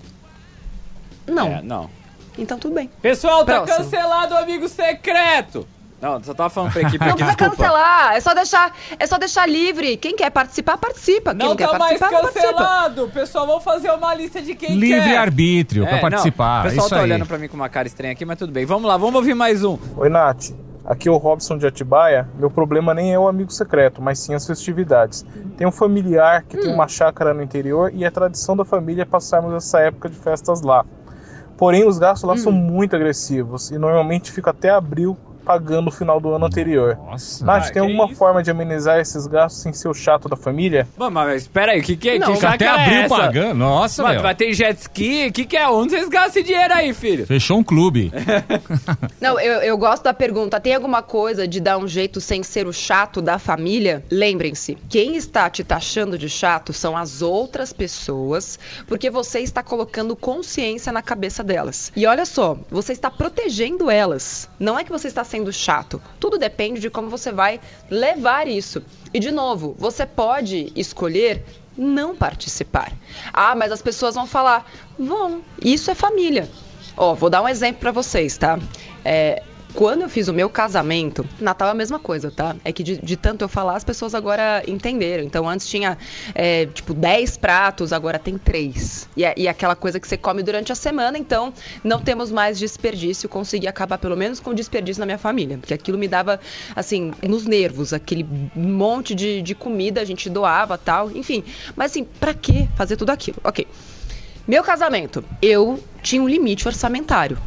Não. 1.27 1.47
É, 1.47 1.61
não. 1.61 1.89
Então 2.37 2.57
tudo 2.57 2.73
bem. 2.75 2.89
Pessoal, 3.01 3.45
tá 3.45 3.61
Próximo. 3.61 3.85
cancelado 3.85 4.33
o 4.33 4.37
amigo 4.37 4.67
secreto! 4.67 5.67
Não, 6.01 6.21
só 6.21 6.33
tava 6.33 6.49
falando 6.49 6.73
pra 6.73 6.81
equipe 6.81 6.97
Não 6.99 7.13
aqui, 7.13 7.23
precisa 7.23 7.37
desculpa. 7.37 7.63
cancelar, 7.63 8.13
é 8.13 8.19
só 8.19 8.33
deixar, 8.33 8.75
é 8.99 9.07
só 9.07 9.17
deixar 9.17 9.47
livre. 9.47 9.95
Quem 9.95 10.17
quer 10.17 10.29
participar, 10.31 10.77
participa. 10.77 11.29
Quem 11.29 11.39
não, 11.39 11.49
Não 11.49 11.55
quer 11.55 11.69
tá 11.69 11.79
mais 11.79 11.97
não 12.01 12.09
cancelado! 12.09 13.07
Pessoal, 13.13 13.47
vamos 13.47 13.63
fazer 13.63 13.89
uma 13.91 14.13
lista 14.13 14.41
de 14.41 14.53
quem 14.53 14.67
quer. 14.71 14.75
Livre-arbítrio 14.75 15.83
pra 15.85 15.91
É, 15.91 15.95
não, 15.95 16.01
participar. 16.01 16.59
O 16.59 16.63
pessoal 16.69 16.87
isso 16.87 16.89
tá 16.95 16.97
aí. 17.01 17.03
olhando 17.03 17.25
pra 17.25 17.37
mim 17.37 17.47
com 17.47 17.55
uma 17.55 17.69
cara 17.69 17.87
estranha 17.87 18.11
aqui, 18.11 18.25
mas 18.25 18.37
tudo 18.37 18.51
bem. 18.51 18.65
Vamos 18.65 18.85
lá, 18.85 18.97
vamos 18.97 19.15
ouvir 19.15 19.33
mais 19.33 19.63
um. 19.63 19.77
Oi, 19.95 20.09
Nath. 20.09 20.49
Aqui 20.85 21.07
é 21.07 21.11
o 21.11 21.17
Robson 21.17 21.57
de 21.57 21.65
Atibaia. 21.65 22.27
Meu 22.37 22.51
problema 22.51 22.93
nem 22.93 23.13
é 23.13 23.19
o 23.19 23.27
amigo 23.27 23.51
secreto, 23.51 24.01
mas 24.01 24.19
sim 24.19 24.33
as 24.33 24.45
festividades. 24.45 25.25
Tem 25.55 25.65
um 25.65 25.71
familiar 25.71 26.43
que 26.43 26.57
tem 26.57 26.73
uma 26.73 26.89
chácara 26.89 27.33
no 27.33 27.41
interior 27.41 27.89
e 27.93 28.03
é 28.03 28.11
tradição 28.11 28.55
da 28.55 28.65
família 28.65 29.05
passarmos 29.05 29.53
essa 29.53 29.79
época 29.79 30.09
de 30.09 30.15
festas 30.15 30.61
lá. 30.61 30.85
Porém, 31.57 31.87
os 31.87 31.97
gastos 31.97 32.27
lá 32.27 32.35
são 32.35 32.51
muito 32.51 32.95
agressivos 32.95 33.71
e 33.71 33.77
normalmente 33.77 34.31
fica 34.31 34.49
até 34.49 34.69
abril 34.69 35.17
pagando 35.43 35.83
no 35.85 35.91
final 35.91 36.19
do 36.19 36.33
ano 36.33 36.45
anterior. 36.45 36.97
Nossa. 37.05 37.45
Nath, 37.45 37.57
Ah, 37.57 37.63
tem 37.65 37.73
que 37.73 37.79
alguma 37.79 38.05
isso? 38.05 38.15
forma 38.15 38.41
de 38.41 38.49
amenizar 38.51 38.99
esses 38.99 39.27
gastos 39.27 39.61
sem 39.61 39.73
ser 39.73 39.87
o 39.89 39.93
chato 39.93 40.27
da 40.29 40.35
família? 40.35 40.87
Mano, 40.97 41.11
mas 41.11 41.43
espera 41.43 41.73
aí, 41.73 41.79
o 41.79 41.83
que 41.83 41.95
que 41.95 42.09
é? 42.11 42.19
Não, 42.19 42.27
que 42.29 42.35
Fica 42.35 42.49
até 42.49 42.65
é 42.65 42.69
abril 42.69 43.01
essa? 43.01 43.15
pagando. 43.15 43.53
Nossa, 43.55 44.03
Mano, 44.03 44.21
vai 44.21 44.33
ter 44.35 44.53
jet 44.53 44.79
ski? 44.79 45.27
O 45.27 45.31
que 45.33 45.45
que 45.45 45.57
é? 45.57 45.67
Onde 45.67 45.91
vocês 45.91 46.09
gastam 46.09 46.29
esse 46.29 46.43
dinheiro 46.43 46.73
aí, 46.73 46.93
filho? 46.93 47.25
Fechou 47.27 47.57
um 47.57 47.63
clube. 47.63 48.11
Não, 49.19 49.39
eu, 49.39 49.61
eu 49.61 49.77
gosto 49.77 50.03
da 50.03 50.13
pergunta. 50.13 50.59
Tem 50.59 50.75
alguma 50.75 51.01
coisa 51.01 51.47
de 51.47 51.59
dar 51.59 51.77
um 51.77 51.87
jeito 51.87 52.19
sem 52.21 52.43
ser 52.43 52.67
o 52.67 52.73
chato 52.73 53.21
da 53.21 53.37
família? 53.39 54.03
Lembrem-se, 54.11 54.77
quem 54.89 55.15
está 55.15 55.49
te 55.49 55.63
taxando 55.63 56.17
de 56.17 56.29
chato 56.29 56.73
são 56.73 56.95
as 56.97 57.21
outras 57.21 57.71
pessoas, 57.73 58.59
porque 58.87 59.09
você 59.09 59.39
está 59.39 59.61
colocando 59.63 60.15
consciência 60.15 60.91
na 60.91 61.01
cabeça 61.01 61.43
delas. 61.43 61.91
E 61.95 62.05
olha 62.05 62.25
só, 62.25 62.57
você 62.69 62.93
está 62.93 63.09
protegendo 63.09 63.89
elas. 63.89 64.49
Não 64.59 64.77
é 64.77 64.83
que 64.83 64.91
você 64.91 65.07
está 65.07 65.23
sendo 65.33 65.51
chato. 65.51 65.99
Tudo 66.19 66.37
depende 66.37 66.79
de 66.79 66.91
como 66.91 67.09
você 67.09 67.31
vai 67.31 67.59
levar 67.89 68.47
isso. 68.47 68.83
E 69.11 69.19
de 69.19 69.31
novo, 69.31 69.75
você 69.79 70.05
pode 70.05 70.71
escolher 70.75 71.43
não 71.75 72.15
participar. 72.15 72.91
Ah, 73.33 73.55
mas 73.55 73.71
as 73.71 73.81
pessoas 73.81 74.13
vão 74.13 74.27
falar, 74.27 74.71
vão. 74.97 75.41
Isso 75.59 75.89
é 75.89 75.95
família. 75.95 76.47
Ó, 76.95 77.15
vou 77.15 77.31
dar 77.31 77.41
um 77.41 77.49
exemplo 77.49 77.81
pra 77.81 77.91
vocês, 77.91 78.37
tá? 78.37 78.59
É, 79.03 79.41
quando 79.73 80.03
eu 80.03 80.09
fiz 80.09 80.27
o 80.27 80.33
meu 80.33 80.49
casamento, 80.49 81.27
Natal 81.39 81.67
é 81.67 81.71
a 81.71 81.73
mesma 81.73 81.99
coisa, 81.99 82.29
tá? 82.29 82.55
É 82.63 82.71
que 82.71 82.83
de, 82.83 82.97
de 82.97 83.17
tanto 83.17 83.43
eu 83.43 83.49
falar, 83.49 83.75
as 83.75 83.83
pessoas 83.83 84.13
agora 84.13 84.63
entenderam. 84.67 85.23
Então, 85.23 85.49
antes 85.49 85.67
tinha, 85.67 85.97
é, 86.35 86.65
tipo, 86.67 86.93
10 86.93 87.37
pratos, 87.37 87.91
agora 87.91 88.19
tem 88.19 88.37
3. 88.37 89.09
E, 89.17 89.25
é- 89.25 89.33
e 89.35 89.47
aquela 89.47 89.75
coisa 89.75 89.99
que 89.99 90.07
você 90.07 90.15
come 90.17 90.43
durante 90.43 90.71
a 90.71 90.75
semana, 90.75 91.17
então 91.17 91.53
não 91.83 91.99
temos 91.99 92.31
mais 92.31 92.59
desperdício. 92.59 93.27
Consegui 93.27 93.67
acabar 93.67 93.97
pelo 93.97 94.15
menos 94.15 94.39
com 94.39 94.53
desperdício 94.53 94.99
na 94.99 95.05
minha 95.05 95.17
família. 95.17 95.57
Porque 95.57 95.73
aquilo 95.73 95.97
me 95.97 96.07
dava, 96.07 96.39
assim, 96.75 97.11
nos 97.27 97.45
nervos, 97.45 97.93
aquele 97.93 98.25
monte 98.55 99.15
de, 99.15 99.41
de 99.41 99.55
comida, 99.55 100.01
a 100.01 100.05
gente 100.05 100.29
doava 100.29 100.77
tal, 100.77 101.09
enfim. 101.11 101.43
Mas 101.75 101.91
assim, 101.91 102.03
pra 102.03 102.33
que 102.33 102.69
fazer 102.75 102.95
tudo 102.95 103.09
aquilo? 103.09 103.37
Ok. 103.43 103.67
Meu 104.47 104.61
casamento, 104.63 105.23
eu 105.41 105.81
tinha 106.01 106.21
um 106.21 106.27
limite 106.27 106.67
orçamentário. 106.67 107.37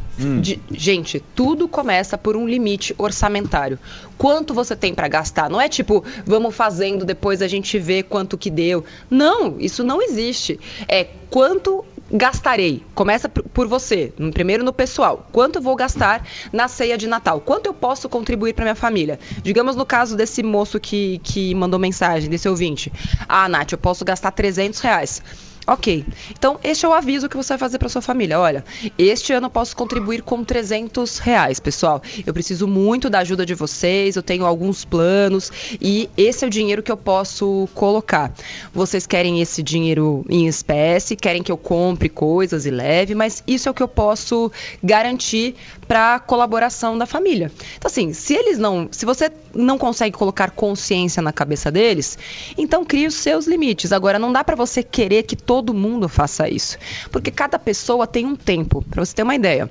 De- 0.41 0.59
gente, 0.71 1.19
tudo 1.35 1.67
começa 1.67 2.17
por 2.17 2.35
um 2.35 2.47
limite 2.47 2.95
orçamentário. 2.97 3.77
Quanto 4.17 4.51
você 4.51 4.75
tem 4.75 4.95
pra 4.95 5.07
gastar? 5.07 5.47
Não 5.47 5.61
é 5.61 5.69
tipo, 5.69 6.03
vamos 6.25 6.55
fazendo, 6.55 7.05
depois 7.05 7.43
a 7.43 7.47
gente 7.47 7.77
vê 7.77 8.01
quanto 8.01 8.35
que 8.35 8.49
deu. 8.49 8.83
Não, 9.11 9.59
isso 9.59 9.83
não 9.83 10.01
existe. 10.01 10.59
É 10.87 11.03
quanto 11.29 11.85
gastarei. 12.11 12.83
Começa 12.95 13.29
por- 13.29 13.67
você, 13.67 14.11
primeiro 14.33 14.63
no 14.63 14.73
pessoal. 14.73 15.27
Quanto 15.31 15.61
vou 15.61 15.75
gastar 15.75 16.25
na 16.51 16.67
ceia 16.67 16.97
de 16.97 17.05
Natal? 17.05 17.39
Quanto 17.41 17.67
eu 17.67 17.73
posso 17.75 18.09
contribuir 18.09 18.53
para 18.55 18.65
minha 18.65 18.73
família? 18.75 19.19
Digamos 19.43 19.75
no 19.75 19.85
caso 19.85 20.15
desse 20.15 20.41
moço 20.41 20.79
que, 20.79 21.19
que 21.23 21.53
mandou 21.53 21.79
mensagem, 21.79 22.27
desse 22.27 22.49
ouvinte. 22.49 22.91
Ah, 23.29 23.47
Nath, 23.47 23.73
eu 23.73 23.77
posso 23.77 24.03
gastar 24.03 24.31
300 24.31 24.79
reais. 24.79 25.21
Ok. 25.69 26.05
Então, 26.31 26.57
este 26.63 26.85
é 26.85 26.89
o 26.89 26.93
aviso 26.93 27.27
que 27.27 27.35
você 27.35 27.49
vai 27.49 27.57
fazer 27.57 27.77
para 27.77 27.89
sua 27.89 28.01
família. 28.01 28.39
Olha, 28.39 28.63
este 28.97 29.33
ano 29.33 29.47
eu 29.47 29.51
posso 29.51 29.75
contribuir 29.75 30.21
com 30.21 30.41
300 30.41 31.17
reais, 31.17 31.59
pessoal. 31.59 32.01
Eu 32.25 32.33
preciso 32.33 32.65
muito 32.65 33.09
da 33.09 33.19
ajuda 33.19 33.45
de 33.45 33.53
vocês, 33.53 34.15
eu 34.15 34.23
tenho 34.23 34.45
alguns 34.45 34.85
planos 34.85 35.51
e 35.81 36.09
esse 36.15 36.45
é 36.45 36.47
o 36.47 36.49
dinheiro 36.49 36.81
que 36.81 36.91
eu 36.91 36.95
posso 36.95 37.67
colocar. 37.73 38.33
Vocês 38.73 39.05
querem 39.05 39.41
esse 39.41 39.61
dinheiro 39.61 40.25
em 40.29 40.47
espécie, 40.47 41.17
querem 41.17 41.43
que 41.43 41.51
eu 41.51 41.57
compre 41.57 42.07
coisas 42.07 42.65
e 42.65 42.71
leve, 42.71 43.13
mas 43.13 43.43
isso 43.45 43.67
é 43.67 43.71
o 43.71 43.73
que 43.73 43.83
eu 43.83 43.89
posso 43.89 44.49
garantir 44.81 45.53
para 45.85 46.17
colaboração 46.19 46.97
da 46.97 47.05
família. 47.05 47.51
Então, 47.77 47.89
assim, 47.89 48.13
se 48.13 48.33
eles 48.33 48.57
não. 48.57 48.87
Se 48.91 49.05
você 49.05 49.29
não 49.53 49.77
consegue 49.77 50.15
colocar 50.15 50.51
consciência 50.51 51.21
na 51.21 51.33
cabeça 51.33 51.71
deles, 51.71 52.17
então 52.57 52.85
crie 52.85 53.07
os 53.07 53.15
seus 53.15 53.47
limites. 53.47 53.91
Agora, 53.91 54.19
não 54.19 54.31
dá 54.31 54.43
para 54.43 54.55
você 54.55 54.83
querer 54.83 55.23
que 55.23 55.35
todo 55.57 55.73
mundo 55.73 56.07
faça 56.07 56.47
isso. 56.47 56.77
Porque 57.11 57.31
cada 57.31 57.57
pessoa 57.57 58.05
tem 58.05 58.27
um 58.27 58.35
tempo. 58.35 58.83
Para 58.91 59.03
você 59.03 59.15
ter 59.15 59.23
uma 59.23 59.33
ideia. 59.33 59.69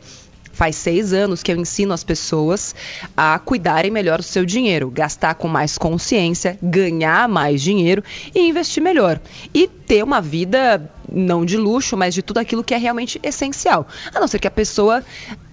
Faz 0.52 0.74
seis 0.74 1.12
anos 1.12 1.42
que 1.42 1.52
eu 1.52 1.56
ensino 1.56 1.92
as 1.92 2.02
pessoas 2.02 2.74
a 3.14 3.38
cuidarem 3.38 3.90
melhor 3.90 4.18
do 4.18 4.24
seu 4.24 4.44
dinheiro, 4.44 4.90
gastar 4.90 5.34
com 5.34 5.46
mais 5.46 5.76
consciência, 5.76 6.58
ganhar 6.62 7.28
mais 7.28 7.60
dinheiro 7.60 8.02
e 8.34 8.48
investir 8.48 8.82
melhor. 8.82 9.20
E 9.54 9.68
ter 9.68 10.02
uma 10.02 10.20
vida 10.20 10.90
não 11.12 11.44
de 11.44 11.58
luxo, 11.58 11.94
mas 11.94 12.14
de 12.14 12.22
tudo 12.22 12.38
aquilo 12.38 12.64
que 12.64 12.74
é 12.74 12.78
realmente 12.78 13.20
essencial. 13.22 13.86
A 14.12 14.18
não 14.18 14.26
ser 14.26 14.38
que 14.38 14.48
a 14.48 14.50
pessoa 14.50 15.04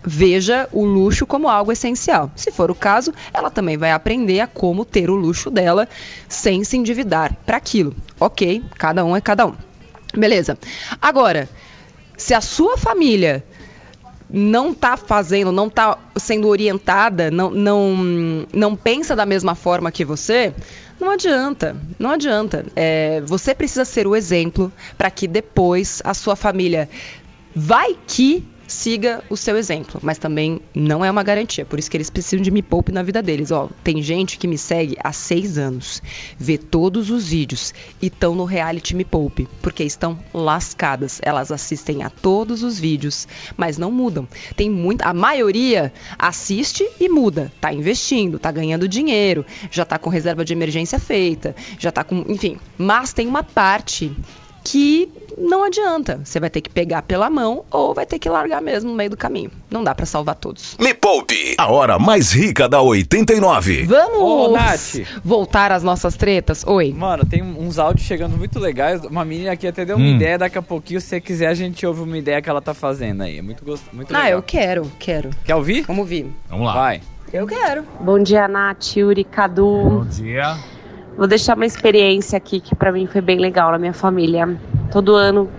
veja 0.04 0.70
o 0.72 0.86
luxo 0.86 1.28
como 1.28 1.50
algo 1.50 1.72
essencial. 1.72 2.32
Se 2.36 2.50
for 2.50 2.72
o 2.72 2.76
caso, 2.76 3.14
ela 3.34 3.52
também 3.52 3.78
vai 3.78 3.92
aprender 3.92 4.40
a 4.40 4.48
como 4.48 4.86
ter 4.86 5.12
o 5.12 5.16
luxo 5.16 5.52
dela 5.52 5.88
sem 6.30 6.64
se 6.64 6.78
endividar 6.78 7.36
para 7.46 7.58
aquilo. 7.58 7.94
Ok, 8.20 8.64
cada 8.78 9.04
um 9.04 9.16
é 9.16 9.22
cada 9.22 9.46
um. 9.46 9.73
Beleza. 10.16 10.58
Agora, 11.02 11.50
se 12.18 12.34
a 12.34 12.42
sua 12.42 12.78
família 12.78 13.44
não 14.30 14.74
tá 14.74 14.98
fazendo, 14.98 15.52
não 15.52 15.70
tá 15.70 15.98
sendo 16.16 16.48
orientada, 16.48 17.30
não, 17.30 17.52
não, 17.52 18.48
não 18.52 18.76
pensa 18.76 19.16
da 19.16 19.26
mesma 19.26 19.54
forma 19.54 19.92
que 19.92 20.04
você, 20.04 20.54
não 21.00 21.12
adianta, 21.12 21.76
não 22.00 22.10
adianta. 22.10 22.66
É, 22.76 23.22
você 23.26 23.54
precisa 23.54 23.86
ser 23.86 24.08
o 24.08 24.16
exemplo 24.16 24.72
para 24.98 25.12
que 25.12 25.28
depois 25.28 26.02
a 26.04 26.14
sua 26.14 26.36
família 26.36 26.90
vai 27.56 27.96
que 28.08 28.44
siga 28.68 29.24
o 29.30 29.38
seu 29.38 29.58
exemplo, 29.58 30.00
mas 30.04 30.18
também 30.18 30.62
não 30.74 31.04
é 31.04 31.12
uma 31.12 31.24
garantia, 31.24 31.66
por 31.66 31.80
isso 31.80 31.90
que 31.90 31.98
eles 31.98 32.10
precisam 32.10 32.42
de 32.42 32.52
me 32.52 32.62
poupe 32.62 32.92
na 32.92 33.04
vida 33.04 33.22
deles. 33.22 33.52
Ó, 33.52 33.70
tem 33.84 34.02
gente 34.02 34.38
que 34.38 34.48
me 34.48 34.58
segue 34.58 34.98
há 35.04 35.12
seis 35.12 35.58
anos, 35.58 36.02
vê 36.38 36.58
todos 36.58 37.10
os 37.10 37.28
vídeos 37.28 37.74
e 38.02 38.08
estão 38.08 38.36
no 38.36 38.46
reality 38.46 38.96
Me 38.96 39.06
Poupe, 39.06 39.48
porque 39.62 39.84
estão 39.84 40.20
lascadas. 40.34 41.20
Elas 41.24 41.52
assistem 41.52 42.04
a 42.04 42.10
todos 42.10 42.64
os 42.64 42.80
vídeos, 42.80 43.28
mas 43.58 43.78
não 43.78 43.92
mudam. 43.92 44.28
Tem 44.56 44.70
muita, 44.70 45.08
a 45.08 45.14
maioria 45.14 45.94
assiste 46.18 46.88
e 47.00 47.10
muda, 47.10 47.52
tá 47.60 47.74
investindo, 47.74 48.40
tá 48.40 48.52
ganhando 48.52 48.88
dinheiro, 48.88 49.46
já 49.72 49.86
tá 49.86 49.98
com 49.98 50.10
reserva 50.10 50.46
de 50.46 50.54
emergência 50.54 51.00
feita, 51.00 51.56
já 51.78 51.92
tá 51.92 52.04
com, 52.04 52.26
enfim, 52.28 52.58
mas 52.78 53.14
tem 53.14 53.28
uma 53.28 53.44
parte 53.44 54.12
que 54.64 55.10
não 55.38 55.64
adianta. 55.64 56.22
Você 56.24 56.40
vai 56.40 56.50
ter 56.50 56.62
que 56.62 56.70
pegar 56.70 57.02
pela 57.04 57.30
mão 57.30 57.64
ou 57.72 57.94
vai 57.94 58.06
ter 58.06 58.20
que 58.20 58.30
largar 58.30 58.62
mesmo 58.62 58.90
no 58.92 58.96
meio 58.96 59.10
do 59.10 59.18
caminho. 59.18 59.52
Não 59.70 59.84
dá 59.84 59.94
pra 59.96 60.06
salvar 60.06 60.36
todos. 60.36 60.76
Me 60.80 60.94
Poupe, 60.94 61.56
a 61.58 61.72
hora 61.72 62.00
mais 62.00 62.32
rica 62.32 62.68
da 62.70 62.82
89. 62.82 63.84
Vamos 63.86 64.18
Ô, 64.20 64.48
Nath. 64.52 64.96
voltar 65.24 65.72
às 65.72 65.84
nossas 65.84 66.16
tretas? 66.16 66.64
Oi. 66.66 66.94
Mano, 66.94 67.26
tem 67.26 67.42
uns 67.42 67.78
áudios 67.78 68.06
chegando 68.08 68.38
muito 68.38 68.60
legais. 68.60 69.04
Uma 69.04 69.26
menina 69.26 69.52
aqui 69.52 69.68
até 69.68 69.84
deu 69.86 69.98
uma 69.98 70.06
Hum. 70.06 70.16
ideia. 70.16 70.38
Daqui 70.38 70.58
a 70.58 70.62
pouquinho, 70.62 71.02
se 71.02 71.08
você 71.08 71.22
quiser, 71.22 71.48
a 71.48 71.54
gente 71.54 71.86
ouve 71.86 72.02
uma 72.02 72.18
ideia 72.18 72.42
que 72.42 72.50
ela 72.50 72.62
tá 72.62 72.74
fazendo 72.74 73.24
aí. 73.24 73.38
É 73.38 73.42
muito, 73.42 73.64
gost... 73.66 73.84
muito 73.92 74.14
Ah, 74.16 74.20
legal. 74.24 74.32
eu 74.38 74.44
quero, 74.44 74.92
quero. 75.00 75.30
Quer 75.44 75.56
ouvir? 75.56 75.82
Vamos 75.88 76.02
ouvir. 76.02 76.28
Vamos 76.50 76.66
lá. 76.66 76.74
Vai. 76.74 77.02
Eu 77.32 77.48
quero. 77.48 77.84
Bom 78.00 78.20
dia, 78.22 78.48
Nath, 78.48 78.96
Yuri, 78.96 79.24
Cadu. 79.24 79.66
Bom 79.66 80.06
dia. 80.06 80.56
Vou 81.18 81.28
deixar 81.28 81.56
uma 81.56 81.66
experiência 81.66 82.38
aqui 82.38 82.60
que 82.60 82.76
pra 82.76 82.92
mim 82.92 83.06
foi 83.06 83.22
bem 83.22 83.38
legal 83.38 83.72
na 83.72 83.78
minha 83.78 83.94
família. 83.94 84.58
Todo 84.92 85.16
ano 85.16 85.50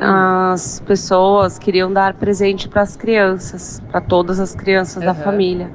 as 0.00 0.80
pessoas 0.86 1.58
queriam 1.58 1.92
dar 1.92 2.14
presente 2.14 2.68
para 2.68 2.82
as 2.82 2.96
crianças, 2.96 3.82
para 3.90 4.00
todas 4.00 4.38
as 4.38 4.54
crianças 4.54 5.02
da 5.02 5.10
Aham. 5.10 5.22
família. 5.24 5.70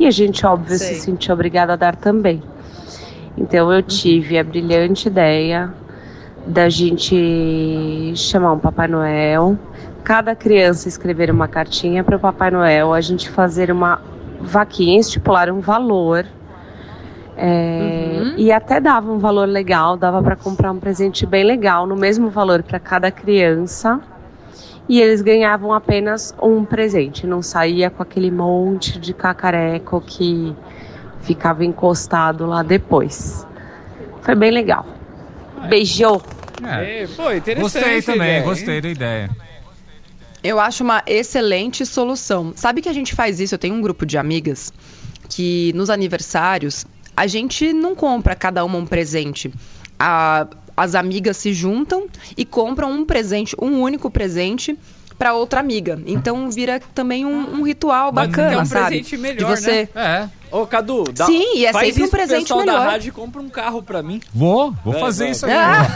E 0.00 0.06
a 0.06 0.10
gente, 0.10 0.44
óbvio, 0.44 0.76
Sei. 0.78 0.94
se 0.94 1.02
sentiu 1.02 1.34
obrigada 1.34 1.74
a 1.74 1.76
dar 1.76 1.94
também. 1.94 2.42
Então 3.36 3.72
eu 3.72 3.82
tive 3.82 4.38
a 4.38 4.44
brilhante 4.44 5.08
ideia 5.08 5.72
da 6.46 6.68
gente 6.68 8.12
chamar 8.16 8.52
um 8.52 8.58
Papai 8.58 8.88
Noel, 8.88 9.56
cada 10.02 10.34
criança 10.34 10.88
escrever 10.88 11.30
uma 11.30 11.46
cartinha 11.46 12.02
para 12.02 12.16
o 12.16 12.20
Papai 12.20 12.50
Noel, 12.50 12.92
a 12.92 13.00
gente 13.00 13.30
fazer 13.30 13.70
uma 13.70 14.00
vaquinha, 14.40 14.98
estipular 14.98 15.48
um 15.50 15.60
valor. 15.60 16.26
É, 17.44 18.02
Uhum. 18.22 18.34
E 18.36 18.52
até 18.52 18.80
dava 18.80 19.10
um 19.10 19.18
valor 19.18 19.48
legal, 19.48 19.96
dava 19.96 20.22
para 20.22 20.36
comprar 20.36 20.70
um 20.70 20.78
presente 20.78 21.26
bem 21.26 21.42
legal, 21.42 21.86
no 21.88 21.96
mesmo 21.96 22.30
valor 22.30 22.62
para 22.62 22.78
cada 22.78 23.10
criança. 23.10 24.00
E 24.88 25.00
eles 25.00 25.22
ganhavam 25.22 25.72
apenas 25.72 26.34
um 26.40 26.64
presente, 26.64 27.26
não 27.26 27.42
saía 27.42 27.90
com 27.90 28.02
aquele 28.02 28.30
monte 28.30 28.98
de 28.98 29.12
cacareco 29.12 30.00
que 30.00 30.54
ficava 31.22 31.64
encostado 31.64 32.46
lá 32.46 32.62
depois. 32.62 33.46
Foi 34.20 34.34
bem 34.36 34.50
legal. 34.52 34.86
Beijo! 35.68 36.22
É, 36.64 37.06
pô, 37.16 37.32
interessante. 37.32 37.60
gostei 37.60 38.02
também, 38.02 38.28
ideia, 38.28 38.42
gostei 38.42 38.80
da 38.80 38.88
ideia. 38.88 39.30
Eu 40.44 40.60
acho 40.60 40.84
uma 40.84 41.02
excelente 41.06 41.84
solução. 41.86 42.52
Sabe 42.54 42.80
que 42.82 42.88
a 42.88 42.92
gente 42.92 43.14
faz 43.14 43.40
isso? 43.40 43.54
Eu 43.54 43.58
tenho 43.58 43.74
um 43.74 43.80
grupo 43.80 44.06
de 44.06 44.16
amigas 44.16 44.72
que 45.28 45.72
nos 45.74 45.90
aniversários 45.90 46.84
a 47.16 47.26
gente 47.26 47.72
não 47.72 47.94
compra 47.94 48.34
cada 48.34 48.64
uma 48.64 48.78
um 48.78 48.86
presente. 48.86 49.52
A- 49.98 50.46
as 50.76 50.94
amigas 50.94 51.36
se 51.36 51.52
juntam 51.52 52.06
e 52.36 52.44
compram 52.44 52.90
um 52.90 53.04
presente, 53.04 53.54
um 53.60 53.80
único 53.82 54.10
presente 54.10 54.76
para 55.18 55.34
outra 55.34 55.60
amiga. 55.60 56.00
Então 56.06 56.50
vira 56.50 56.80
também 56.94 57.24
um, 57.26 57.60
um 57.60 57.62
ritual 57.62 58.10
Mas 58.12 58.28
bacana, 58.28 58.54
é 58.54 58.58
um 58.58 58.64
sabe? 58.64 58.86
presente 58.86 59.16
melhor, 59.18 59.54
De 59.54 59.60
você 59.62 59.88
É. 59.94 60.28
Ô, 60.50 60.66
Cadu, 60.66 61.04
dá, 61.12 61.24
Sim, 61.26 61.56
e 61.58 61.64
é 61.66 61.72
faz 61.72 61.88
sempre 61.88 62.04
um 62.04 62.08
presente 62.10 62.42
pessoal 62.42 62.60
da 62.64 62.72
melhor. 62.72 62.86
rádio 62.86 63.08
e 63.08 63.12
compra 63.12 63.40
um 63.40 63.48
carro 63.48 63.82
pra 63.82 64.02
mim. 64.02 64.20
Vou, 64.34 64.74
vou 64.84 64.94
É, 64.94 65.00
fazer 65.00 65.24
vai. 65.24 65.32
isso 65.32 65.46
aí. 65.46 65.52
Ah! 65.52 65.86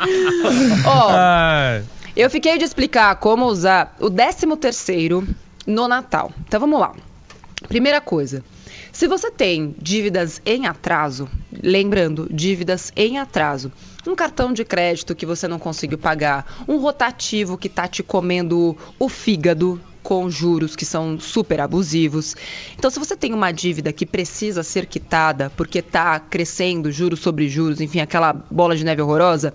Ó, 0.86 1.08
Ah, 1.10 1.80
Eu 2.16 2.28
fiquei 2.30 2.58
de 2.58 2.64
explicar 2.64 3.14
como 3.16 3.44
usar 3.46 3.94
o 4.00 4.10
13 4.10 4.46
terceiro 4.56 5.26
no 5.66 5.86
Natal. 5.86 6.32
Então 6.46 6.58
vamos 6.60 6.80
lá. 6.80 6.92
Primeira 7.68 8.00
coisa, 8.00 8.42
se 8.90 9.06
você 9.06 9.30
tem 9.30 9.74
dívidas 9.80 10.40
em 10.46 10.66
atraso, 10.66 11.28
lembrando, 11.62 12.26
dívidas 12.32 12.90
em 12.96 13.18
atraso, 13.18 13.70
um 14.06 14.14
cartão 14.16 14.52
de 14.52 14.64
crédito 14.64 15.14
que 15.14 15.26
você 15.26 15.46
não 15.46 15.58
conseguiu 15.58 15.98
pagar, 15.98 16.64
um 16.66 16.78
rotativo 16.78 17.58
que 17.58 17.68
tá 17.68 17.86
te 17.86 18.02
comendo 18.02 18.76
o 18.98 19.08
fígado 19.08 19.80
com 20.02 20.30
juros 20.30 20.74
que 20.74 20.86
são 20.86 21.20
super 21.20 21.60
abusivos. 21.60 22.34
Então, 22.78 22.90
se 22.90 22.98
você 22.98 23.14
tem 23.14 23.34
uma 23.34 23.52
dívida 23.52 23.92
que 23.92 24.06
precisa 24.06 24.62
ser 24.62 24.86
quitada 24.86 25.50
porque 25.54 25.82
tá 25.82 26.18
crescendo 26.18 26.90
juros 26.90 27.20
sobre 27.20 27.46
juros, 27.48 27.80
enfim, 27.80 28.00
aquela 28.00 28.32
bola 28.32 28.74
de 28.74 28.82
neve 28.82 29.02
horrorosa, 29.02 29.52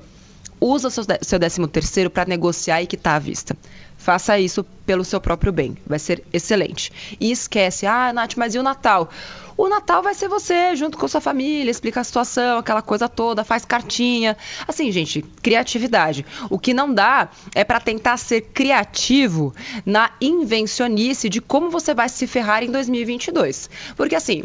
usa 0.62 0.91
seu, 0.91 1.04
dé- 1.04 1.20
seu 1.24 1.39
13 1.39 1.68
terceiro 1.68 2.10
para 2.12 2.30
negociar 2.30 2.82
e 2.84 2.88
quitar 2.88 3.15
à 3.15 3.20
vista. 3.20 3.58
Faça 4.06 4.38
isso 4.38 4.63
pelo 4.86 5.04
seu 5.04 5.20
próprio 5.20 5.52
bem. 5.52 5.76
Vai 5.84 5.98
ser 5.98 6.24
excelente. 6.32 6.94
E 7.20 7.32
esquece, 7.32 7.88
ah, 7.88 8.13
Nath, 8.13 8.36
mas 8.38 8.54
e 8.54 8.60
o 8.60 8.62
Natal? 8.62 9.10
O 9.58 9.68
Natal 9.68 10.04
vai 10.04 10.13
ser 10.13 10.28
você, 10.28 10.76
junto 10.76 10.96
com 10.96 11.08
sua 11.08 11.20
família, 11.20 11.72
explica 11.72 12.02
a 12.02 12.04
situação, 12.04 12.60
aquela 12.60 12.84
coisa 12.84 13.10
toda, 13.10 13.44
faz 13.44 13.65
cartinha. 13.65 14.38
Assim, 14.68 14.91
gente, 14.91 15.24
criatividade. 15.41 16.24
O 16.52 16.60
que 16.60 16.72
não 16.72 16.94
dá 16.94 17.30
é 17.56 17.63
para 17.63 17.80
tentar 17.80 18.18
ser 18.18 18.41
criativo 18.41 19.56
na 19.84 20.12
invencionice 20.22 21.28
de 21.28 21.41
como 21.41 21.72
você 21.72 21.96
vai 21.96 22.08
se 22.08 22.28
ferrar 22.28 22.62
em 22.63 22.70
2022. 22.70 23.72
Porque 23.98 24.13
assim, 24.13 24.44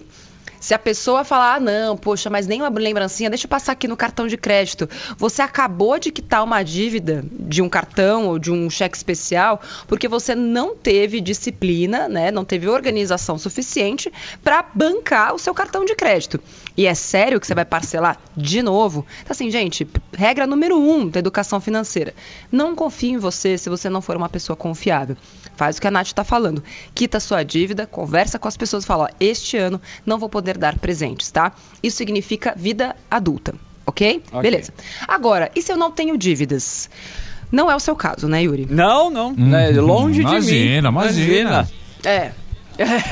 se 0.61 0.75
a 0.75 0.79
pessoa 0.79 1.25
falar, 1.25 1.55
ah, 1.55 1.61
não, 1.61 1.97
poxa, 1.97 2.29
mas 2.29 2.47
nem 2.47 2.61
uma 2.61 2.69
lembrancinha, 2.69 3.31
deixa 3.31 3.47
eu 3.47 3.49
passar 3.49 3.73
aqui 3.73 3.89
no 3.89 3.97
cartão 3.97 4.27
de 4.27 4.37
crédito. 4.37 4.89
Você 5.17 5.41
acabou 5.41 5.99
de 5.99 6.13
quitar 6.13 6.45
uma 6.45 6.63
dívida 6.63 7.25
de 7.33 7.63
um 7.63 7.69
cartão 7.69 8.27
ou 8.27 8.39
de 8.39 8.53
um 8.53 8.69
cheque 8.69 8.97
especial 8.97 9.61
porque 9.89 10.07
você 10.07 10.35
não 10.35 10.77
teve 10.77 11.21
disciplina, 11.21 12.09
né? 12.09 12.31
Não 12.31 12.45
teve 12.45 12.69
organização 12.69 13.39
suficiente 13.39 14.13
para 14.45 14.65
bancar 14.75 15.35
o 15.35 15.39
seu 15.39 15.55
cartão 15.55 15.85
de 15.85 15.95
crédito. 15.95 16.39
E 16.77 16.87
é 16.87 16.95
sério 16.95 17.41
que 17.41 17.47
você 17.47 17.55
vai 17.55 17.65
parcelar 17.65 18.19
de 18.37 18.63
novo? 18.63 19.07
Então, 19.23 19.33
assim, 19.33 19.51
gente, 19.51 19.89
regra 20.13 20.47
número 20.47 20.79
um 20.79 21.09
da 21.09 21.19
educação 21.19 21.61
financeira. 21.61 22.15
Não 22.53 22.75
confie 22.75 23.11
em 23.11 23.19
você 23.19 23.57
se 23.57 23.69
você 23.69 23.89
não 23.89 24.01
for 24.03 24.17
uma 24.17 24.29
pessoa 24.29 24.57
confiável. 24.57 25.17
Faz 25.57 25.77
o 25.77 25.81
que 25.81 25.87
a 25.87 25.91
Nath 25.91 26.07
está 26.07 26.25
falando. 26.25 26.63
Quita 26.95 27.21
sua 27.21 27.43
dívida, 27.43 27.87
conversa 27.87 28.39
com 28.39 28.49
as 28.49 28.57
pessoas 28.57 28.85
e 28.85 28.87
fala: 28.87 29.05
ó, 29.05 29.09
este 29.21 29.57
ano 29.57 29.81
não 30.07 30.19
vou 30.19 30.29
poder 30.29 30.50
dar 30.57 30.79
presentes, 30.79 31.31
tá? 31.31 31.53
Isso 31.83 31.97
significa 31.97 32.55
vida 32.57 32.97
adulta, 33.11 33.55
ok? 33.87 34.23
Ok. 34.33 34.43
Beleza. 34.43 34.73
Agora, 35.07 35.51
e 35.55 35.63
se 35.63 35.73
eu 35.73 35.77
não 35.77 35.91
tenho 35.91 36.17
dívidas? 36.17 36.89
Não 37.51 37.71
é 37.71 37.75
o 37.75 37.81
seu 37.81 37.97
caso, 37.97 38.29
né, 38.29 38.43
Yuri? 38.45 38.67
Não, 38.71 39.11
não. 39.11 39.31
Uhum. 39.31 39.55
É 39.55 39.71
longe 39.73 40.21
de 40.21 40.31
mim. 40.31 40.31
Imagina, 40.31 40.89
imagina. 40.89 41.71
É. 42.05 42.31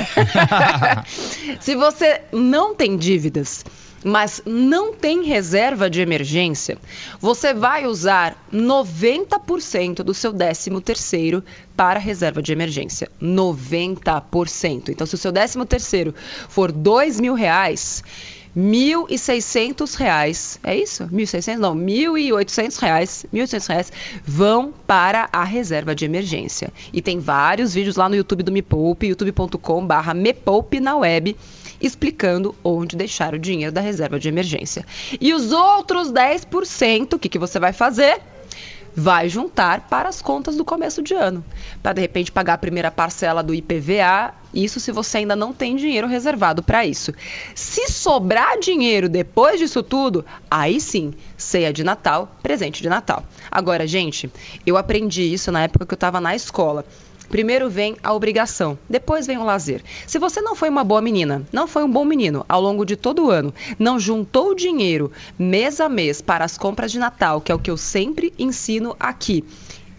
Se 1.61 1.75
você 1.75 2.21
não 2.33 2.75
tem 2.75 2.97
dívidas, 2.97 3.65
mas 4.05 4.43
não 4.47 4.95
tem 4.95 5.25
reserva 5.25 5.91
de 5.91 6.01
emergência, 6.01 6.79
você 7.21 7.53
vai 7.53 7.87
usar 7.87 8.47
90% 8.53 10.03
do 10.03 10.15
seu 10.15 10.33
13 10.33 10.81
terceiro 10.81 11.43
para 11.77 11.99
reserva 11.99 12.43
de 12.43 12.53
emergência. 12.53 13.11
90%. 13.21 14.89
Então, 14.89 15.07
se 15.07 15.15
o 15.15 15.19
seu 15.19 15.33
13 15.33 15.65
terceiro 15.67 16.15
for 16.49 16.71
dois 16.71 17.21
mil 17.21 17.35
reais, 17.35 18.03
1.600 18.57 19.95
reais, 19.95 20.59
é 20.65 20.77
isso? 20.77 21.05
1.600? 21.05 21.59
Não, 21.59 21.77
1.800 21.77 22.81
reais, 22.81 23.27
1.800 23.33 23.69
reais 23.69 23.93
vão 24.25 24.73
para 24.87 25.29
a 25.33 25.45
reserva 25.45 25.95
de 25.95 26.05
emergência. 26.05 26.73
E 26.93 27.01
tem 27.01 27.21
vários 27.21 27.75
vídeos 27.75 27.97
lá 27.97 28.09
no 28.09 28.17
YouTube 28.17 28.43
do 28.43 28.51
Me 28.51 28.63
Poupe, 28.63 29.07
youtube.com 29.07 29.87
barra 29.87 30.13
Me 30.13 30.33
Poupe 30.33 30.81
na 30.81 30.97
web, 30.97 31.37
explicando 31.81 32.55
onde 32.63 32.97
deixar 32.97 33.35
o 33.35 33.39
dinheiro 33.39 33.73
da 33.73 33.81
reserva 33.81 34.19
de 34.19 34.29
emergência. 34.29 34.85
E 35.21 35.33
os 35.33 35.53
outros 35.53 36.13
10%, 36.13 37.15
o 37.15 37.19
que, 37.19 37.29
que 37.29 37.39
você 37.39 37.59
vai 37.59 37.73
fazer? 37.73 38.21
vai 38.99 39.29
juntar 39.29 39.83
para 39.89 40.09
as 40.09 40.21
contas 40.21 40.57
do 40.57 40.65
começo 40.65 41.01
de 41.01 41.15
ano. 41.15 41.45
Para 41.81 41.93
de 41.93 42.01
repente 42.01 42.33
pagar 42.33 42.55
a 42.55 42.59
primeira 42.59 42.91
parcela 42.91 43.45
do 43.45 43.55
IPVA, 43.55 44.35
isso 44.53 44.81
se 44.81 44.91
você 44.91 45.19
ainda 45.19 45.37
não 45.37 45.53
tem 45.53 45.77
dinheiro 45.77 46.09
reservado 46.09 46.65
para 46.65 46.85
isso. 46.85 47.13
Se 47.55 47.89
sobrar 47.93 48.59
dinheiro 48.59 49.09
depois 49.09 49.61
disso 49.61 49.85
tudo, 49.85 50.25
aí 50.51 50.81
sim, 50.81 51.15
ceia 51.37 51.73
de 51.73 51.85
Natal, 51.85 52.37
presente 52.43 52.83
de 52.83 52.89
Natal. 52.89 53.23
Agora, 53.49 53.87
gente, 53.87 54.29
eu 54.67 54.77
aprendi 54.77 55.23
isso 55.23 55.53
na 55.53 55.63
época 55.63 55.87
que 55.87 55.95
eu 55.95 55.97
estava 55.97 56.21
na 56.21 56.35
escola. 56.35 56.85
Primeiro 57.29 57.69
vem 57.69 57.97
a 58.03 58.15
obrigação, 58.15 58.79
depois 58.89 59.27
vem 59.27 59.37
o 59.37 59.45
lazer. 59.45 59.83
Se 60.07 60.19
você 60.19 60.41
não 60.41 60.55
foi 60.55 60.71
uma 60.71 60.83
boa 60.83 61.03
menina, 61.03 61.47
não 61.53 61.69
foi 61.69 61.85
um 61.85 61.91
bom 61.91 62.05
menino 62.05 62.45
ao 62.49 62.61
longo 62.61 62.87
de 62.87 62.97
todo 62.97 63.27
o 63.27 63.31
ano, 63.31 63.53
não 63.79 64.01
juntou 64.01 64.55
dinheiro 64.55 65.13
mês 65.39 65.79
a 65.79 65.89
mês 65.89 66.23
para 66.23 66.45
as 66.45 66.57
compras 66.57 66.91
de 66.91 66.99
Natal, 66.99 67.41
que 67.41 67.53
é 67.53 67.55
o 67.55 67.59
que 67.59 67.71
eu 67.71 67.77
sempre 67.77 68.33
ensino 68.39 68.97
aqui. 68.99 69.45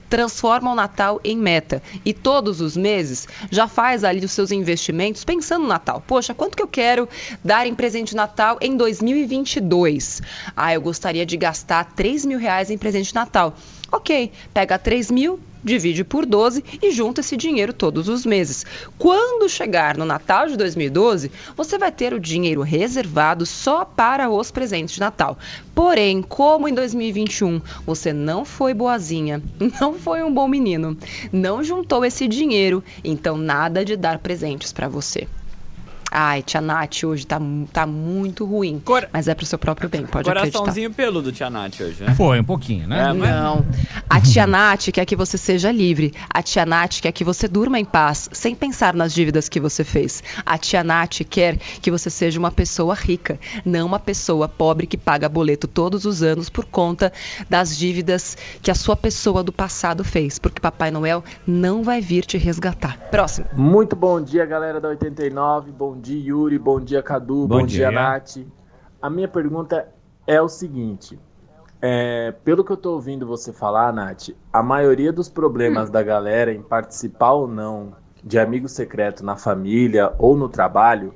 Transforma 0.10 0.72
o 0.72 0.76
Natal 0.76 1.22
em 1.24 1.38
meta 1.38 1.84
e 2.04 2.16
todos 2.16 2.62
os 2.62 2.76
meses 2.76 3.28
já 3.52 3.68
faz 3.68 4.04
ali 4.04 4.26
os 4.26 4.32
seus 4.32 4.52
investimentos 4.52 5.24
pensando 5.24 5.62
no 5.62 5.68
Natal. 5.68 6.04
Poxa, 6.08 6.34
quanto 6.34 6.58
que 6.58 6.64
eu 6.64 6.68
quero 6.68 7.08
dar 7.44 7.68
em 7.68 7.76
presente 7.76 8.10
de 8.10 8.16
Natal 8.16 8.58
em 8.60 8.76
2022? 8.76 10.24
Ah, 10.58 10.74
eu 10.74 10.82
gostaria 10.82 11.28
de 11.28 11.38
gastar 11.38 11.94
3 11.94 12.26
mil 12.26 12.40
reais 12.40 12.72
em 12.72 12.78
presente 12.78 13.10
de 13.10 13.16
Natal. 13.16 13.56
Ok, 13.92 14.32
pega 14.52 14.80
3 14.80 15.12
mil, 15.12 15.40
divide 15.64 16.04
por 16.04 16.26
12 16.26 16.64
e 16.82 16.92
junta 16.92 17.22
esse 17.22 17.36
dinheiro 17.36 17.74
todos 17.74 18.08
os 18.08 18.26
meses. 18.26 18.66
Quando 18.98 19.50
chegar 19.50 19.98
no 19.98 20.06
Natal 20.06 20.48
de 20.48 20.58
2012, 20.58 21.32
você 21.56 21.78
vai 21.78 21.92
ter 21.92 22.14
o 22.14 22.20
dinheiro 22.20 22.62
reservado 22.62 23.46
só 23.46 23.84
para 23.86 24.30
os 24.30 24.52
presentes 24.52 24.96
de 24.96 25.00
Natal. 25.00 25.38
Porém, 25.74 26.22
como 26.22 26.68
em 26.68 26.74
2021 26.74 27.62
você 27.86 28.12
não 28.14 28.44
foi 28.44 28.74
boazinha, 28.74 29.42
não 29.80 29.94
foi 29.94 30.24
um 30.24 30.34
bom 30.34 30.48
menino, 30.48 30.98
não 31.32 31.64
juntou 31.64 32.04
esse 32.04 32.28
dinheiro, 32.28 32.84
então 33.04 33.38
nada 33.38 33.84
de 33.84 33.96
dar 33.96 34.20
presentes 34.20 34.74
para 34.74 34.88
você. 34.88 35.28
Ai, 36.12 36.42
tia 36.42 36.60
Nath 36.62 37.04
hoje 37.04 37.26
tá, 37.26 37.40
tá 37.72 37.86
muito 37.86 38.46
ruim. 38.46 38.80
Cor- 38.84 39.08
Mas 39.14 39.28
é 39.28 39.36
pro 39.36 39.46
seu 39.46 39.60
próprio 39.60 39.88
bem, 39.90 40.06
pode 40.06 40.30
acreditar. 40.30 40.58
Coraçãozinho 40.60 40.92
peludo, 40.94 41.32
Tia 41.32 41.50
Nath, 41.50 41.80
hoje, 41.82 42.04
né? 42.04 42.14
Foi 42.16 42.40
um 42.40 42.44
pouquinho, 42.44 42.88
né? 42.88 43.10
É, 43.10 43.14
mas- 43.14 43.30
Não. 43.30 43.66
A 44.10 44.20
tia 44.20 44.48
Nath 44.48 44.90
quer 44.92 45.06
que 45.06 45.16
você 45.16 45.38
seja 45.38 45.72
livre. 45.72 46.14
A 46.30 46.42
tia 46.42 46.66
Nath 46.66 47.00
quer 47.02 47.12
que 47.12 47.24
você 47.24 47.48
durma 47.48 47.80
em 47.80 47.86
paz, 47.86 48.30
sem 48.32 48.56
pensar 48.56 48.94
nas 48.94 49.14
dívidas 49.14 49.48
que 49.48 49.60
você 49.60 49.84
fez. 49.84 50.24
A 50.46 50.58
tia 50.58 50.84
Nath 50.84 51.20
quer 51.30 51.58
que 51.58 51.92
você 51.92 52.10
seja 52.10 52.40
uma 52.40 52.52
pessoa 52.52 52.96
rica, 52.96 53.40
não 53.64 53.86
uma 53.86 54.00
pessoa 54.00 54.48
pobre 54.48 54.88
que 54.88 54.98
paga 54.98 55.30
boleto 55.30 55.68
todos 55.68 56.06
os 56.06 56.24
anos 56.24 56.50
por 56.50 56.66
conta 56.66 57.14
das 57.50 57.78
dívidas 57.78 58.36
que 58.62 58.72
a 58.72 58.76
sua 58.76 58.96
pessoa 58.96 59.44
do 59.44 59.52
passado 59.52 60.04
fez. 60.04 60.40
Porque 60.40 60.60
Papai 60.60 60.90
Noel 60.92 61.24
não 61.46 61.84
vai 61.84 62.02
vir 62.02 62.26
te 62.26 62.38
resgatar. 62.38 62.98
Próximo. 63.12 63.48
Muito 63.54 63.96
bom 63.96 64.22
dia, 64.22 64.46
galera 64.46 64.80
da 64.82 64.90
89. 64.90 65.72
Bom 65.72 65.99
dia, 66.00 66.20
Yuri. 66.20 66.58
Bom 66.58 66.80
dia, 66.80 67.04
Cadu. 67.04 67.48
Bom 67.48 67.60
Bom, 67.60 67.66
dia, 67.66 67.90
dia. 67.90 67.92
Nath. 67.92 68.38
A 69.02 69.10
minha 69.10 69.28
pergunta 69.28 69.88
é 70.26 70.42
o 70.42 70.48
seguinte: 70.50 71.20
é, 71.82 72.32
pelo 72.44 72.64
que 72.64 72.72
eu 72.72 72.78
tô 72.78 72.94
ouvindo 72.94 73.26
você 73.26 73.54
falar, 73.54 73.94
Nath, 73.94 74.30
a 74.52 74.62
maioria 74.64 75.12
dos 75.14 75.30
problemas 75.30 75.90
da 75.90 76.04
galera 76.04 76.54
em 76.54 76.62
participar 76.62 77.34
ou 77.34 77.48
não 77.48 77.94
de 78.24 78.38
amigo 78.38 78.68
secreto 78.68 79.24
na 79.24 79.38
família 79.38 80.14
ou 80.20 80.36
no 80.36 80.50
trabalho 80.50 81.14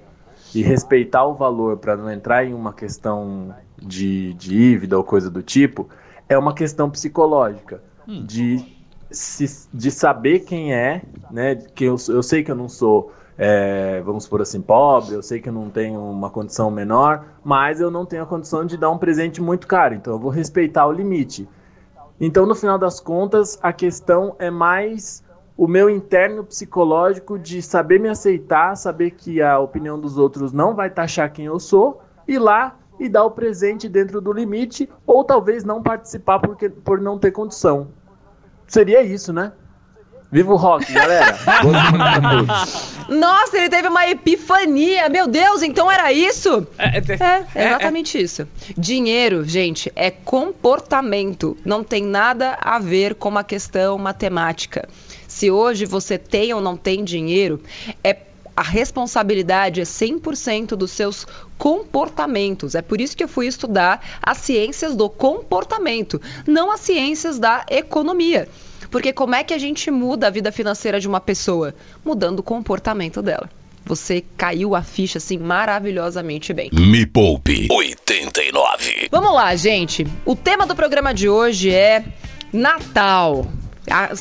e 0.56 0.62
respeitar 0.62 1.26
o 1.26 1.34
valor 1.34 1.78
para 1.78 1.98
não 1.98 2.10
entrar 2.10 2.46
em 2.46 2.54
uma 2.54 2.72
questão 2.74 3.54
de 3.78 4.34
dívida 4.36 4.98
ou 4.98 5.04
coisa 5.04 5.30
do 5.30 5.41
tipo 5.41 5.89
é 6.30 6.38
uma 6.38 6.54
questão 6.54 6.89
psicológica 6.89 7.84
de 8.08 8.63
se- 9.12 9.67
de 9.74 9.91
saber 9.91 10.39
quem 10.41 10.74
é, 10.74 11.02
né? 11.30 11.56
Que 11.56 11.86
eu, 11.86 11.96
eu 12.10 12.24
sei 12.24 12.43
que 12.43 12.52
eu 12.52 12.56
não 12.56 12.69
sou, 12.69 13.12
é, 13.38 14.02
vamos 14.02 14.28
por 14.28 14.41
assim, 14.41 14.62
pobre, 14.62 15.15
eu 15.15 15.24
sei 15.24 15.39
que 15.39 15.50
eu 15.50 15.54
não 15.54 15.69
tenho 15.69 16.00
uma 16.00 16.30
condição 16.30 16.69
menor, 16.69 17.26
mas 17.43 17.82
eu 17.82 17.89
não 17.89 18.06
tenho 18.06 18.24
a 18.24 18.26
condição 18.26 18.65
de 18.65 18.78
dar 18.78 18.91
um 18.91 18.98
presente 18.98 19.41
muito 19.41 19.67
caro, 19.67 19.96
então 19.96 20.13
eu 20.13 20.19
vou 20.19 20.30
respeitar 20.30 20.86
o 20.86 20.91
limite. 20.91 21.48
Então, 22.19 22.46
no 22.46 22.56
final 22.56 22.78
das 22.78 23.00
contas, 23.00 23.58
a 23.62 23.74
questão 23.74 24.36
é 24.38 24.52
mais 24.52 25.24
o 25.58 25.67
meu 25.67 25.89
interno 25.89 26.43
psicológico 26.43 27.38
de 27.38 27.62
saber 27.62 28.00
me 28.00 28.10
aceitar, 28.10 28.76
saber 28.76 29.12
que 29.12 29.41
a 29.41 29.60
opinião 29.60 30.00
dos 30.00 30.17
outros 30.17 30.52
não 30.52 30.76
vai 30.76 30.89
taxar 30.89 31.32
quem 31.32 31.46
eu 31.46 31.60
sou, 31.60 32.02
ir 32.28 32.39
lá 32.39 32.78
e 33.00 33.10
dar 33.10 33.24
o 33.24 33.32
presente 33.32 33.89
dentro 33.89 34.22
do 34.22 34.32
limite, 34.32 34.89
ou 35.06 35.24
talvez 35.24 35.63
não 35.63 35.82
participar 35.82 36.39
porque, 36.39 36.69
por 36.69 37.02
não 37.02 37.17
ter 37.17 37.32
condição. 37.32 37.88
Seria 38.67 39.02
isso, 39.02 39.34
né? 39.34 39.52
Viva 40.34 40.52
o 40.52 40.56
rock, 40.56 40.91
galera! 40.91 41.38
Nossa, 43.08 43.56
ele 43.56 43.69
teve 43.69 43.88
uma 43.88 44.08
epifania. 44.08 45.08
Meu 45.08 45.28
Deus, 45.28 45.62
então 45.62 45.91
era 45.91 46.12
isso? 46.12 46.65
É, 46.76 46.98
É, 47.24 47.46
é 47.54 47.67
exatamente 47.67 48.19
isso. 48.19 48.48
Dinheiro, 48.76 49.48
gente, 49.48 49.91
é 49.96 50.10
comportamento. 50.10 51.56
Não 51.63 51.84
tem 51.84 52.04
nada 52.04 52.58
a 52.60 52.80
ver 52.80 53.13
com 53.13 53.30
uma 53.30 53.43
questão 53.43 53.96
matemática. 54.00 54.89
Se 55.28 55.52
hoje 55.52 55.86
você 55.86 56.17
tem 56.17 56.52
ou 56.52 56.60
não 56.60 56.76
tem 56.76 57.04
dinheiro, 57.04 57.62
é 58.04 58.17
a 58.56 58.63
responsabilidade 58.63 59.82
é 59.82 59.84
100% 59.84 60.69
dos 60.69 60.89
seus 60.89 61.28
comportamentos. 61.60 62.74
É 62.74 62.82
por 62.82 63.00
isso 63.00 63.15
que 63.15 63.24
eu 63.24 63.28
fui 63.28 63.46
estudar 63.46 64.04
as 64.19 64.39
ciências 64.39 64.96
do 64.96 65.10
comportamento, 65.10 66.19
não 66.48 66.72
as 66.72 66.80
ciências 66.80 67.38
da 67.38 67.65
economia. 67.69 68.48
Porque 68.93 69.12
como 69.12 69.34
é 69.34 69.43
que 69.43 69.56
a 69.56 69.58
gente 69.58 69.89
muda 69.89 70.27
a 70.27 70.29
vida 70.29 70.51
financeira 70.51 70.99
de 70.99 71.08
uma 71.08 71.19
pessoa? 71.19 71.73
Mudando 72.06 72.41
o 72.41 72.43
comportamento 72.43 73.23
dela. 73.23 73.49
Você 73.84 74.23
caiu 74.38 74.75
a 74.75 74.84
ficha 74.84 75.17
assim 75.17 75.39
maravilhosamente 75.39 76.53
bem. 76.53 76.69
Me 76.71 77.03
Poupe 77.03 77.67
89. 77.71 79.10
Vamos 79.10 79.34
lá, 79.34 79.56
gente. 79.56 80.06
O 80.23 80.36
tema 80.36 80.67
do 80.67 80.75
programa 80.75 81.12
de 81.12 81.27
hoje 81.27 81.71
é 81.71 82.06
Natal. 82.53 83.47
A, 83.89 84.12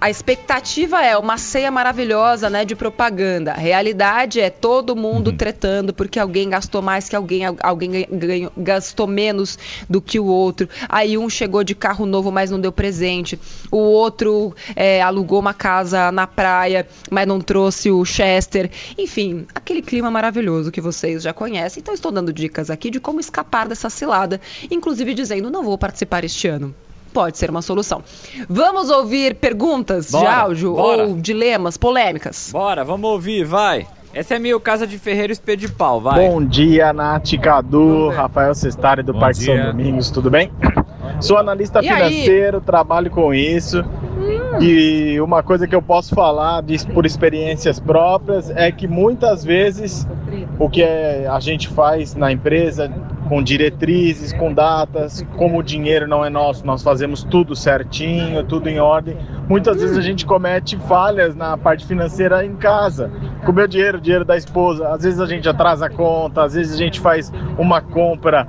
a 0.00 0.10
expectativa 0.10 1.00
é 1.04 1.16
uma 1.16 1.38
ceia 1.38 1.70
maravilhosa, 1.70 2.50
né, 2.50 2.64
de 2.64 2.74
propaganda. 2.74 3.52
A 3.52 3.56
realidade 3.56 4.40
é 4.40 4.50
todo 4.50 4.96
mundo 4.96 5.32
tretando 5.32 5.94
porque 5.94 6.18
alguém 6.18 6.50
gastou 6.50 6.82
mais 6.82 7.08
que 7.08 7.14
alguém, 7.14 7.44
al- 7.46 7.56
alguém 7.62 8.06
ganhou- 8.10 8.52
gastou 8.56 9.06
menos 9.06 9.56
do 9.88 10.00
que 10.00 10.18
o 10.18 10.26
outro. 10.26 10.68
Aí 10.88 11.16
um 11.16 11.30
chegou 11.30 11.62
de 11.62 11.76
carro 11.76 12.06
novo, 12.06 12.32
mas 12.32 12.50
não 12.50 12.60
deu 12.60 12.72
presente. 12.72 13.38
O 13.70 13.78
outro 13.78 14.52
é, 14.74 15.00
alugou 15.00 15.38
uma 15.38 15.54
casa 15.54 16.10
na 16.10 16.26
praia, 16.26 16.86
mas 17.08 17.26
não 17.26 17.40
trouxe 17.40 17.92
o 17.92 18.04
Chester. 18.04 18.68
Enfim, 18.98 19.46
aquele 19.54 19.80
clima 19.80 20.10
maravilhoso 20.10 20.72
que 20.72 20.80
vocês 20.80 21.22
já 21.22 21.32
conhecem. 21.32 21.80
Então 21.80 21.94
estou 21.94 22.10
dando 22.10 22.32
dicas 22.32 22.68
aqui 22.68 22.90
de 22.90 22.98
como 22.98 23.20
escapar 23.20 23.68
dessa 23.68 23.88
cilada, 23.88 24.40
inclusive 24.70 25.14
dizendo 25.14 25.50
não 25.50 25.62
vou 25.62 25.78
participar 25.78 26.24
este 26.24 26.48
ano. 26.48 26.74
Pode 27.14 27.38
ser 27.38 27.48
uma 27.48 27.62
solução. 27.62 28.02
Vamos 28.48 28.90
ouvir 28.90 29.36
perguntas 29.36 30.06
de 30.06 30.12
Bora, 30.12 30.34
áudio 30.34 30.74
bora. 30.74 31.04
ou 31.06 31.14
dilemas, 31.16 31.76
polêmicas. 31.76 32.50
Bora, 32.52 32.82
vamos 32.84 33.08
ouvir, 33.08 33.44
vai. 33.44 33.86
Essa 34.12 34.34
é 34.34 34.38
meio 34.40 34.58
casa 34.60 34.84
de 34.86 34.98
Ferreiro 34.98 35.32
Espelho 35.32 35.58
de 35.60 35.68
Pau, 35.68 36.00
vai. 36.00 36.28
Bom 36.28 36.44
dia, 36.44 36.92
Nath, 36.92 37.30
Cadu, 37.40 38.08
Rafael 38.08 38.52
Cestari 38.54 39.02
do 39.04 39.12
Bom 39.12 39.20
Parque 39.20 39.38
dia. 39.40 39.56
São 39.62 39.66
Domingos, 39.72 40.10
tudo 40.10 40.28
bem? 40.28 40.50
Sou 41.20 41.36
analista 41.38 41.80
E 41.82 41.88
aí? 41.88 41.94
financeiro, 42.10 42.60
trabalho 42.60 43.10
com 43.10 43.32
isso. 43.32 43.84
E 44.60 45.20
uma 45.20 45.42
coisa 45.42 45.66
que 45.68 45.74
eu 45.74 45.82
posso 45.82 46.14
falar 46.14 46.62
de- 46.62 46.84
por 46.88 47.06
experiências 47.06 47.78
próprias 47.78 48.50
é 48.50 48.70
que 48.72 48.86
muitas 48.88 49.44
vezes 49.44 50.06
o 50.58 50.68
que 50.68 50.82
é- 50.82 51.26
a 51.30 51.38
gente 51.40 51.68
faz 51.68 52.14
na 52.14 52.32
empresa 52.32 52.90
com 53.28 53.42
diretrizes, 53.42 54.32
com 54.32 54.52
datas, 54.52 55.24
como 55.36 55.58
o 55.58 55.62
dinheiro 55.62 56.06
não 56.06 56.24
é 56.24 56.30
nosso, 56.30 56.66
nós 56.66 56.82
fazemos 56.82 57.24
tudo 57.24 57.56
certinho, 57.56 58.44
tudo 58.44 58.68
em 58.68 58.78
ordem. 58.78 59.16
Muitas 59.48 59.80
vezes 59.80 59.96
a 59.96 60.00
gente 60.00 60.26
comete 60.26 60.76
falhas 60.76 61.34
na 61.34 61.56
parte 61.56 61.86
financeira 61.86 62.44
em 62.44 62.54
casa, 62.56 63.10
com 63.44 63.52
o 63.52 63.54
meu 63.54 63.66
dinheiro, 63.66 63.98
o 63.98 64.00
dinheiro 64.00 64.24
da 64.24 64.36
esposa. 64.36 64.88
Às 64.88 65.04
vezes 65.04 65.20
a 65.20 65.26
gente 65.26 65.48
atrasa 65.48 65.86
a 65.86 65.90
conta, 65.90 66.44
às 66.44 66.54
vezes 66.54 66.74
a 66.74 66.78
gente 66.78 67.00
faz 67.00 67.32
uma 67.58 67.80
compra 67.80 68.46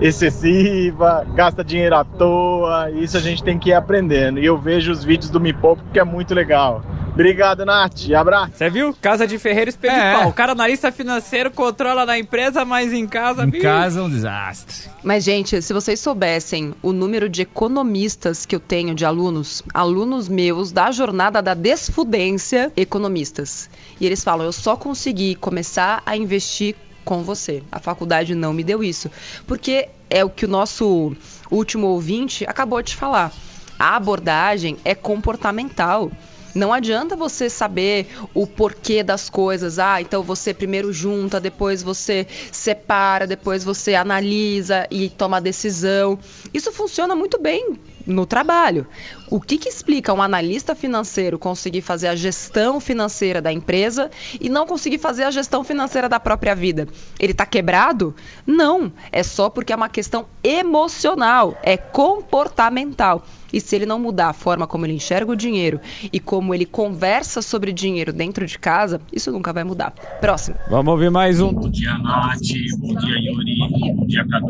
excessiva, 0.00 1.26
gasta 1.34 1.64
dinheiro 1.64 1.96
à 1.96 2.04
toa, 2.04 2.90
isso 2.90 3.16
a 3.16 3.20
gente 3.20 3.42
tem 3.42 3.58
que 3.58 3.70
ir 3.70 3.74
aprendendo. 3.74 4.38
E 4.38 4.46
eu 4.46 4.56
vejo 4.56 4.92
os 4.92 5.04
vídeos 5.04 5.30
do 5.30 5.40
Me 5.40 5.52
Poupe 5.52 5.82
que 5.92 5.98
é 5.98 6.04
muito 6.04 6.34
legal. 6.34 6.82
Obrigado, 7.18 7.66
Nath. 7.66 8.12
Abraço. 8.16 8.52
Você 8.54 8.70
viu? 8.70 8.94
Casa 9.02 9.26
de 9.26 9.40
Ferreiro 9.40 9.68
Espelho 9.68 9.92
É. 9.92 10.12
de 10.12 10.20
Pau. 10.20 10.28
O 10.28 10.32
cara 10.32 10.52
analista 10.52 10.92
financeiro 10.92 11.50
controla 11.50 12.06
na 12.06 12.16
empresa, 12.16 12.64
mas 12.64 12.92
em 12.92 13.08
casa... 13.08 13.44
Em 13.44 13.48
ih, 13.48 13.58
casa 13.60 13.98
é 13.98 14.02
um 14.04 14.08
desastre. 14.08 14.88
Mas, 15.02 15.24
gente, 15.24 15.60
se 15.60 15.72
vocês 15.72 15.98
soubessem 15.98 16.72
o 16.80 16.92
número 16.92 17.28
de 17.28 17.42
economistas 17.42 18.46
que 18.46 18.54
eu 18.54 18.60
tenho 18.60 18.94
de 18.94 19.04
alunos, 19.04 19.64
alunos 19.74 20.28
meus 20.28 20.70
da 20.70 20.92
jornada 20.92 21.42
da 21.42 21.54
desfudência, 21.54 22.72
economistas. 22.76 23.68
E 24.00 24.06
eles 24.06 24.22
falam: 24.22 24.46
eu 24.46 24.52
só 24.52 24.76
consegui 24.76 25.34
começar 25.34 26.04
a 26.06 26.16
investir 26.16 26.76
com 27.04 27.24
você. 27.24 27.64
A 27.72 27.80
faculdade 27.80 28.32
não 28.36 28.52
me 28.52 28.62
deu 28.62 28.80
isso. 28.84 29.10
Porque 29.44 29.88
é 30.08 30.24
o 30.24 30.30
que 30.30 30.44
o 30.44 30.48
nosso 30.48 31.16
último 31.50 31.88
ouvinte 31.88 32.44
acabou 32.46 32.80
de 32.80 32.94
falar. 32.94 33.32
A 33.76 33.96
abordagem 33.96 34.76
é 34.84 34.94
comportamental. 34.94 36.12
Não 36.54 36.72
adianta 36.72 37.16
você 37.16 37.50
saber 37.50 38.08
o 38.34 38.46
porquê 38.46 39.02
das 39.02 39.28
coisas. 39.28 39.78
Ah, 39.78 40.00
então 40.00 40.22
você 40.22 40.54
primeiro 40.54 40.92
junta, 40.92 41.40
depois 41.40 41.82
você 41.82 42.26
separa, 42.50 43.26
depois 43.26 43.64
você 43.64 43.94
analisa 43.94 44.86
e 44.90 45.08
toma 45.08 45.40
decisão. 45.40 46.18
Isso 46.52 46.72
funciona 46.72 47.14
muito 47.14 47.40
bem 47.40 47.78
no 48.06 48.24
trabalho. 48.24 48.86
O 49.30 49.40
que, 49.40 49.58
que 49.58 49.68
explica 49.68 50.14
um 50.14 50.22
analista 50.22 50.74
financeiro 50.74 51.38
conseguir 51.38 51.82
fazer 51.82 52.08
a 52.08 52.16
gestão 52.16 52.80
financeira 52.80 53.42
da 53.42 53.52
empresa 53.52 54.10
e 54.40 54.48
não 54.48 54.66
conseguir 54.66 54.98
fazer 54.98 55.24
a 55.24 55.30
gestão 55.30 55.62
financeira 55.62 56.08
da 56.08 56.18
própria 56.18 56.54
vida? 56.54 56.88
Ele 57.20 57.32
está 57.32 57.44
quebrado? 57.44 58.16
Não. 58.46 58.90
É 59.12 59.22
só 59.22 59.50
porque 59.50 59.72
é 59.72 59.76
uma 59.76 59.90
questão 59.90 60.26
emocional, 60.42 61.58
é 61.62 61.76
comportamental. 61.76 63.24
E 63.52 63.60
se 63.60 63.76
ele 63.76 63.86
não 63.86 63.98
mudar 63.98 64.28
a 64.28 64.32
forma 64.32 64.66
como 64.66 64.86
ele 64.86 64.94
enxerga 64.94 65.32
o 65.32 65.36
dinheiro 65.36 65.80
e 66.12 66.20
como 66.20 66.54
ele 66.54 66.66
conversa 66.66 67.40
sobre 67.42 67.72
dinheiro 67.72 68.12
dentro 68.12 68.46
de 68.46 68.58
casa, 68.58 69.00
isso 69.12 69.32
nunca 69.32 69.52
vai 69.52 69.64
mudar. 69.64 69.92
Próximo. 70.20 70.56
Vamos 70.70 70.92
ouvir 70.92 71.10
mais 71.10 71.40
um. 71.40 71.52
Bom 71.52 71.70
dia, 71.70 71.96
Nath. 71.98 72.40
Bom 72.78 72.94
dia, 72.94 73.18
Yuri. 73.18 73.94
Bom 73.94 74.06
dia, 74.06 74.26
Cadu. 74.26 74.48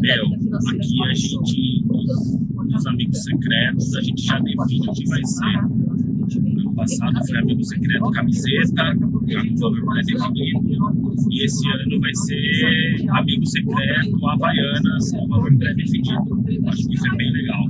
Meu, 0.00 0.24
aqui 0.70 1.04
a 1.04 1.14
gente, 1.14 1.84
dos 1.84 2.86
amigos 2.86 3.22
secretos, 3.22 3.94
a 3.94 4.00
gente 4.00 4.22
já 4.22 4.38
define 4.38 4.88
o 4.88 4.92
que 4.92 5.08
vai 5.08 5.24
ser. 5.24 5.58
Ano 6.34 6.74
passado 6.74 7.26
foi 7.26 7.38
amigo 7.38 7.62
secreto 7.62 8.10
camiseta, 8.12 8.96
já 9.26 9.42
com 9.42 9.56
valor 9.56 9.84
pré-definido. 9.84 10.60
E 11.30 11.44
esse 11.44 11.68
ano 11.70 12.00
vai 12.00 12.14
ser 12.14 13.10
amigo 13.10 13.46
secreto 13.46 14.26
Havaianas, 14.28 15.10
com 15.12 15.28
valor 15.28 15.54
pré-definido. 15.56 16.42
Acho 16.68 16.88
que 16.88 16.94
isso 16.94 17.06
é 17.06 17.16
bem 17.16 17.32
legal. 17.32 17.64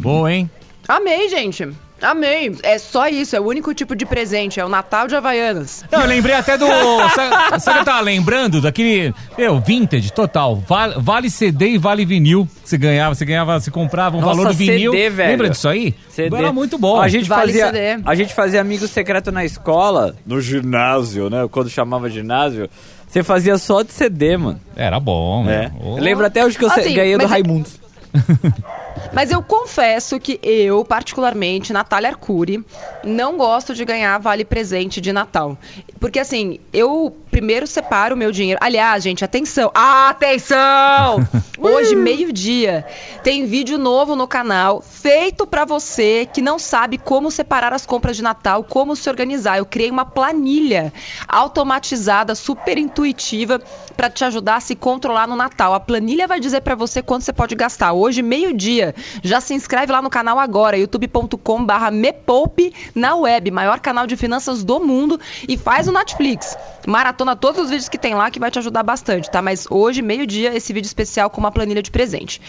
Boa, 0.00 0.32
hein? 0.32 0.50
Amei, 0.88 1.28
gente. 1.28 1.68
Amei. 2.02 2.54
É 2.62 2.76
só 2.76 3.08
isso, 3.08 3.34
é 3.34 3.40
o 3.40 3.44
único 3.46 3.72
tipo 3.72 3.96
de 3.96 4.04
presente, 4.04 4.60
é 4.60 4.64
o 4.64 4.68
Natal 4.68 5.08
de 5.08 5.16
Havaianas. 5.16 5.82
Não, 5.90 6.02
eu 6.02 6.06
lembrei 6.06 6.34
até 6.34 6.58
do. 6.58 6.66
Sabe, 7.14 7.60
sabe 7.60 7.70
o 7.70 7.72
que 7.72 7.80
eu 7.80 7.84
tava 7.84 8.00
lembrando? 8.02 8.60
Daquele. 8.60 9.14
Meu, 9.38 9.58
vintage 9.60 10.12
total. 10.12 10.56
Vale, 10.56 10.96
vale 10.98 11.30
CD 11.30 11.70
e 11.70 11.78
vale 11.78 12.04
vinil. 12.04 12.46
que 12.62 12.68
Você 12.68 12.76
ganhava, 12.76 13.14
você 13.14 13.24
ganhava, 13.24 13.58
você 13.58 13.70
comprava 13.70 14.18
um 14.18 14.20
Nossa, 14.20 14.34
valor 14.36 14.48
do 14.52 14.54
vinil. 14.54 14.92
CD, 14.92 15.08
velho. 15.08 15.30
Lembra 15.30 15.48
disso 15.50 15.68
aí? 15.68 15.94
CD. 16.10 16.36
Era 16.36 16.52
muito 16.52 16.76
bom. 16.76 17.00
A 17.00 17.08
gente, 17.08 17.26
Vale 17.28 17.46
fazia, 17.52 17.66
CD. 17.72 18.02
a 18.04 18.14
gente 18.14 18.34
fazia 18.34 18.60
amigo 18.60 18.86
secreto 18.86 19.32
na 19.32 19.44
escola, 19.44 20.14
no 20.26 20.40
ginásio, 20.42 21.30
né? 21.30 21.48
Quando 21.50 21.70
chamava 21.70 22.10
ginásio. 22.10 22.68
Você 23.14 23.22
fazia 23.22 23.56
só 23.58 23.82
de 23.82 23.92
CD, 23.92 24.36
mano. 24.36 24.58
Era 24.74 24.98
bom, 24.98 25.42
É. 25.44 25.46
né? 25.68 25.72
Oh. 25.80 25.96
Eu 25.96 26.02
lembro 26.02 26.26
até 26.26 26.44
hoje 26.44 26.58
que 26.58 26.64
eu 26.64 26.68
se- 26.70 26.80
Assim, 26.80 26.94
ganhei 26.94 27.12
do 27.16 27.22
mas 27.22 27.26
é- 27.30 27.32
Raimundo. 27.32 27.68
Mas 29.12 29.30
eu 29.30 29.42
confesso 29.42 30.18
que 30.18 30.38
eu, 30.42 30.84
particularmente, 30.84 31.72
Natália 31.72 32.10
Arcuri, 32.10 32.64
não 33.02 33.36
gosto 33.36 33.74
de 33.74 33.84
ganhar 33.84 34.18
vale 34.18 34.44
presente 34.44 35.00
de 35.00 35.12
Natal. 35.12 35.56
Porque 36.00 36.18
assim, 36.18 36.58
eu 36.72 37.16
primeiro 37.30 37.66
separo 37.66 38.14
o 38.14 38.18
meu 38.18 38.30
dinheiro. 38.30 38.58
Aliás, 38.62 39.02
gente, 39.02 39.24
atenção! 39.24 39.70
Atenção! 39.74 41.26
Hoje, 41.58 41.94
meio-dia, 41.96 42.84
tem 43.22 43.46
vídeo 43.46 43.78
novo 43.78 44.14
no 44.14 44.28
canal 44.28 44.82
feito 44.82 45.46
pra 45.46 45.64
você 45.64 46.28
que 46.30 46.42
não 46.42 46.58
sabe 46.58 46.98
como 46.98 47.30
separar 47.30 47.72
as 47.72 47.86
compras 47.86 48.16
de 48.16 48.22
Natal, 48.22 48.64
como 48.64 48.94
se 48.94 49.08
organizar. 49.08 49.58
Eu 49.58 49.64
criei 49.64 49.90
uma 49.90 50.04
planilha 50.04 50.92
automatizada, 51.26 52.34
super 52.34 52.76
intuitiva 52.76 53.60
pra 53.96 54.10
te 54.10 54.24
ajudar 54.24 54.56
a 54.56 54.60
se 54.60 54.74
controlar 54.74 55.26
no 55.26 55.36
Natal. 55.36 55.72
A 55.72 55.80
planilha 55.80 56.26
vai 56.26 56.40
dizer 56.40 56.60
pra 56.60 56.74
você 56.74 57.02
quanto 57.02 57.24
você 57.24 57.32
pode 57.32 57.54
gastar. 57.54 57.92
Hoje, 57.92 58.20
meio-dia. 58.20 58.83
Já 59.22 59.40
se 59.40 59.54
inscreve 59.54 59.92
lá 59.92 60.02
no 60.02 60.10
canal 60.10 60.38
agora, 60.38 60.76
youtube.com/barra 60.76 61.90
mepoupe 61.90 62.72
na 62.94 63.14
web, 63.14 63.50
maior 63.50 63.80
canal 63.80 64.06
de 64.06 64.16
finanças 64.16 64.64
do 64.64 64.80
mundo, 64.80 65.18
e 65.48 65.56
faz 65.56 65.86
o 65.88 65.92
Netflix. 65.92 66.56
Maratona 66.86 67.36
todos 67.36 67.62
os 67.64 67.70
vídeos 67.70 67.88
que 67.88 67.98
tem 67.98 68.14
lá 68.14 68.30
que 68.30 68.38
vai 68.40 68.50
te 68.50 68.58
ajudar 68.58 68.82
bastante, 68.82 69.30
tá? 69.30 69.40
Mas 69.40 69.66
hoje, 69.70 70.02
meio-dia, 70.02 70.54
esse 70.56 70.72
vídeo 70.72 70.86
especial 70.86 71.30
com 71.30 71.40
uma 71.40 71.50
planilha 71.52 71.82
de 71.82 71.90
presente. 71.90 72.40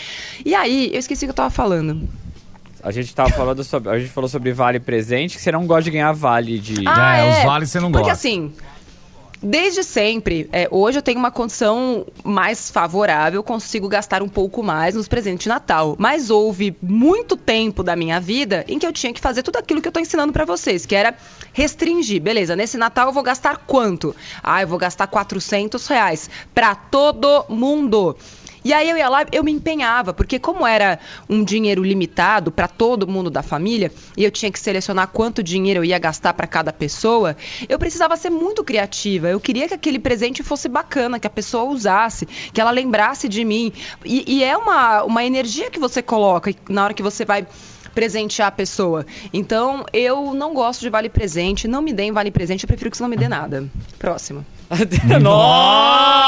E 0.43 0.53
aí, 0.55 0.89
eu 0.91 0.99
esqueci 0.99 1.25
o 1.25 1.27
que 1.27 1.31
eu 1.31 1.35
tava 1.35 1.49
falando. 1.49 2.07
A 2.83 2.91
gente 2.91 3.15
tava 3.15 3.29
falando 3.31 3.63
sobre. 3.63 3.89
A 3.89 3.97
gente 3.97 4.11
falou 4.11 4.27
sobre 4.29 4.51
vale 4.53 4.79
presente, 4.79 5.35
que 5.37 5.41
você 5.41 5.51
não 5.51 5.65
gosta 5.65 5.83
de 5.85 5.91
ganhar 5.91 6.11
vale 6.11 6.59
de. 6.59 6.87
Ah, 6.87 7.17
É, 7.17 7.27
é, 7.27 7.39
os 7.39 7.43
vales 7.45 7.71
você 7.71 7.79
não 7.79 7.91
Porque 7.91 8.09
gosta. 8.09 8.13
assim, 8.27 8.53
desde 9.45 9.83
sempre, 9.83 10.49
é, 10.51 10.67
hoje 10.71 10.97
eu 10.97 11.01
tenho 11.01 11.19
uma 11.19 11.31
condição 11.31 12.05
mais 12.23 12.69
favorável, 12.69 13.43
consigo 13.43 13.87
gastar 13.87 14.23
um 14.23 14.27
pouco 14.27 14.63
mais 14.63 14.95
nos 14.95 15.07
presentes 15.07 15.43
de 15.43 15.49
Natal. 15.49 15.95
Mas 15.99 16.29
houve 16.29 16.75
muito 16.81 17.37
tempo 17.37 17.83
da 17.83 17.95
minha 17.95 18.19
vida 18.19 18.65
em 18.67 18.79
que 18.79 18.85
eu 18.85 18.91
tinha 18.91 19.13
que 19.13 19.21
fazer 19.21 19.43
tudo 19.43 19.57
aquilo 19.57 19.81
que 19.81 19.87
eu 19.87 19.91
tô 19.91 19.99
ensinando 19.99 20.33
pra 20.33 20.45
vocês, 20.45 20.85
que 20.85 20.95
era 20.95 21.15
restringir. 21.53 22.21
Beleza, 22.21 22.55
nesse 22.55 22.77
Natal 22.77 23.07
eu 23.07 23.13
vou 23.13 23.23
gastar 23.23 23.57
quanto? 23.57 24.15
Ah, 24.41 24.61
eu 24.61 24.67
vou 24.67 24.79
gastar 24.79 25.07
400 25.07 25.85
reais 25.87 26.29
pra 26.53 26.73
todo 26.73 27.45
mundo. 27.47 28.17
E 28.65 28.73
aí 28.73 28.89
eu 28.89 28.97
ia 28.97 29.07
lá, 29.07 29.23
eu 29.31 29.43
me 29.43 29.51
empenhava, 29.51 30.11
porque 30.11 30.39
como 30.39 30.65
era 30.65 30.97
um 31.29 31.43
dinheiro 31.43 31.83
limitado 31.83 32.51
para 32.51 32.67
todo 32.67 33.07
mundo 33.07 33.29
da 33.29 33.43
família, 33.43 33.91
e 34.17 34.23
eu 34.23 34.31
tinha 34.31 34.51
que 34.51 34.59
selecionar 34.59 35.09
quanto 35.09 35.43
dinheiro 35.43 35.81
eu 35.81 35.85
ia 35.85 35.99
gastar 35.99 36.33
para 36.33 36.47
cada 36.47 36.73
pessoa, 36.73 37.37
eu 37.69 37.77
precisava 37.77 38.17
ser 38.17 38.31
muito 38.31 38.63
criativa. 38.63 39.27
Eu 39.27 39.39
queria 39.39 39.67
que 39.67 39.75
aquele 39.75 39.99
presente 39.99 40.41
fosse 40.41 40.67
bacana, 40.67 41.19
que 41.19 41.27
a 41.27 41.29
pessoa 41.29 41.65
usasse, 41.65 42.25
que 42.25 42.59
ela 42.59 42.71
lembrasse 42.71 43.29
de 43.29 43.45
mim. 43.45 43.71
E, 44.03 44.39
e 44.39 44.43
é 44.43 44.57
uma, 44.57 45.03
uma 45.03 45.23
energia 45.23 45.69
que 45.69 45.79
você 45.79 46.01
coloca 46.01 46.51
na 46.67 46.85
hora 46.85 46.93
que 46.95 47.03
você 47.03 47.23
vai 47.23 47.45
presentear 47.93 48.47
a 48.47 48.51
pessoa. 48.51 49.05
Então, 49.31 49.85
eu 49.93 50.33
não 50.33 50.55
gosto 50.55 50.81
de 50.81 50.89
vale 50.89 51.07
presente, 51.07 51.67
não 51.67 51.83
me 51.83 51.93
deem 51.93 52.11
vale 52.11 52.31
presente, 52.31 52.63
eu 52.63 52.67
prefiro 52.67 52.89
que 52.89 52.97
você 52.97 53.03
não 53.03 53.09
me 53.11 53.15
dê 53.15 53.29
nada. 53.29 53.69
Próximo. 53.99 54.43
Nossa! 55.21 56.25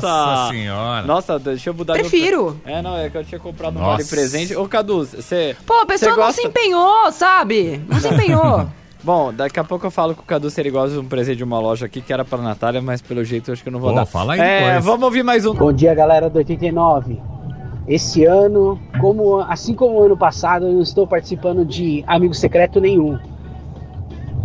Nossa 0.00 0.48
senhora. 0.52 1.06
Nossa, 1.06 1.38
deixa 1.38 1.70
eu 1.70 1.74
mudar 1.74 1.94
meu- 1.94 2.02
Prefiro. 2.02 2.56
É, 2.64 2.82
não, 2.82 2.96
é 2.96 3.10
que 3.10 3.16
eu 3.16 3.24
tinha 3.24 3.38
comprado 3.38 3.78
um 3.78 3.82
vale 3.82 4.04
presente. 4.04 4.56
Ô, 4.56 4.66
Cadu, 4.68 5.04
você. 5.04 5.56
Pô, 5.66 5.74
a 5.80 5.86
pessoa 5.86 6.12
você 6.12 6.16
não 6.18 6.26
gosta... 6.26 6.42
se 6.42 6.48
empenhou, 6.48 7.12
sabe? 7.12 7.80
Não 7.88 8.00
se 8.00 8.08
empenhou. 8.08 8.66
Bom, 9.04 9.32
daqui 9.32 9.58
a 9.58 9.64
pouco 9.64 9.84
eu 9.86 9.90
falo 9.90 10.14
com 10.14 10.22
o 10.22 10.24
Cadu 10.24 10.48
se 10.48 10.60
ele 10.60 10.70
gosta 10.70 10.90
de 10.94 10.98
um 10.98 11.04
presente 11.04 11.38
de 11.38 11.44
uma 11.44 11.58
loja 11.58 11.86
aqui 11.86 12.00
que 12.00 12.12
era 12.12 12.24
pra 12.24 12.38
Natália, 12.38 12.80
mas 12.80 13.02
pelo 13.02 13.24
jeito 13.24 13.50
eu 13.50 13.54
acho 13.54 13.62
que 13.62 13.68
eu 13.68 13.72
não 13.72 13.80
vou 13.80 13.90
Pô, 13.90 13.96
dar. 13.96 14.06
fala 14.06 14.34
aí 14.34 14.40
é, 14.40 14.64
depois. 14.66 14.84
vamos 14.84 15.02
ouvir 15.02 15.24
mais 15.24 15.44
um. 15.44 15.54
Bom 15.54 15.72
dia, 15.72 15.92
galera 15.92 16.30
do 16.30 16.38
89. 16.38 17.20
Esse 17.88 18.24
ano, 18.24 18.80
como 19.00 19.40
assim 19.40 19.74
como 19.74 19.98
o 19.98 20.04
ano 20.04 20.16
passado, 20.16 20.66
eu 20.66 20.72
não 20.72 20.82
estou 20.82 21.04
participando 21.04 21.64
de 21.64 22.04
amigo 22.06 22.32
secreto 22.32 22.80
nenhum. 22.80 23.18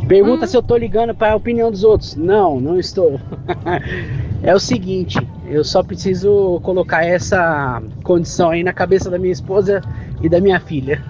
Pergunta 0.08 0.48
se 0.48 0.56
eu 0.56 0.64
tô 0.64 0.78
ligando 0.78 1.14
para 1.14 1.34
a 1.34 1.36
opinião 1.36 1.70
dos 1.70 1.84
outros. 1.84 2.16
Não, 2.16 2.60
não 2.60 2.80
estou. 2.80 3.20
é 4.42 4.56
o 4.56 4.60
seguinte, 4.60 5.20
eu 5.46 5.64
só 5.64 5.84
preciso 5.84 6.60
colocar 6.64 7.06
essa 7.06 7.82
condição 8.04 8.52
aí 8.52 8.64
na 8.64 8.74
cabeça 8.74 9.10
da 9.10 9.20
minha 9.20 9.34
esposa 9.34 9.82
e 10.22 10.30
da 10.30 10.40
minha 10.40 10.60
filha. 10.60 11.04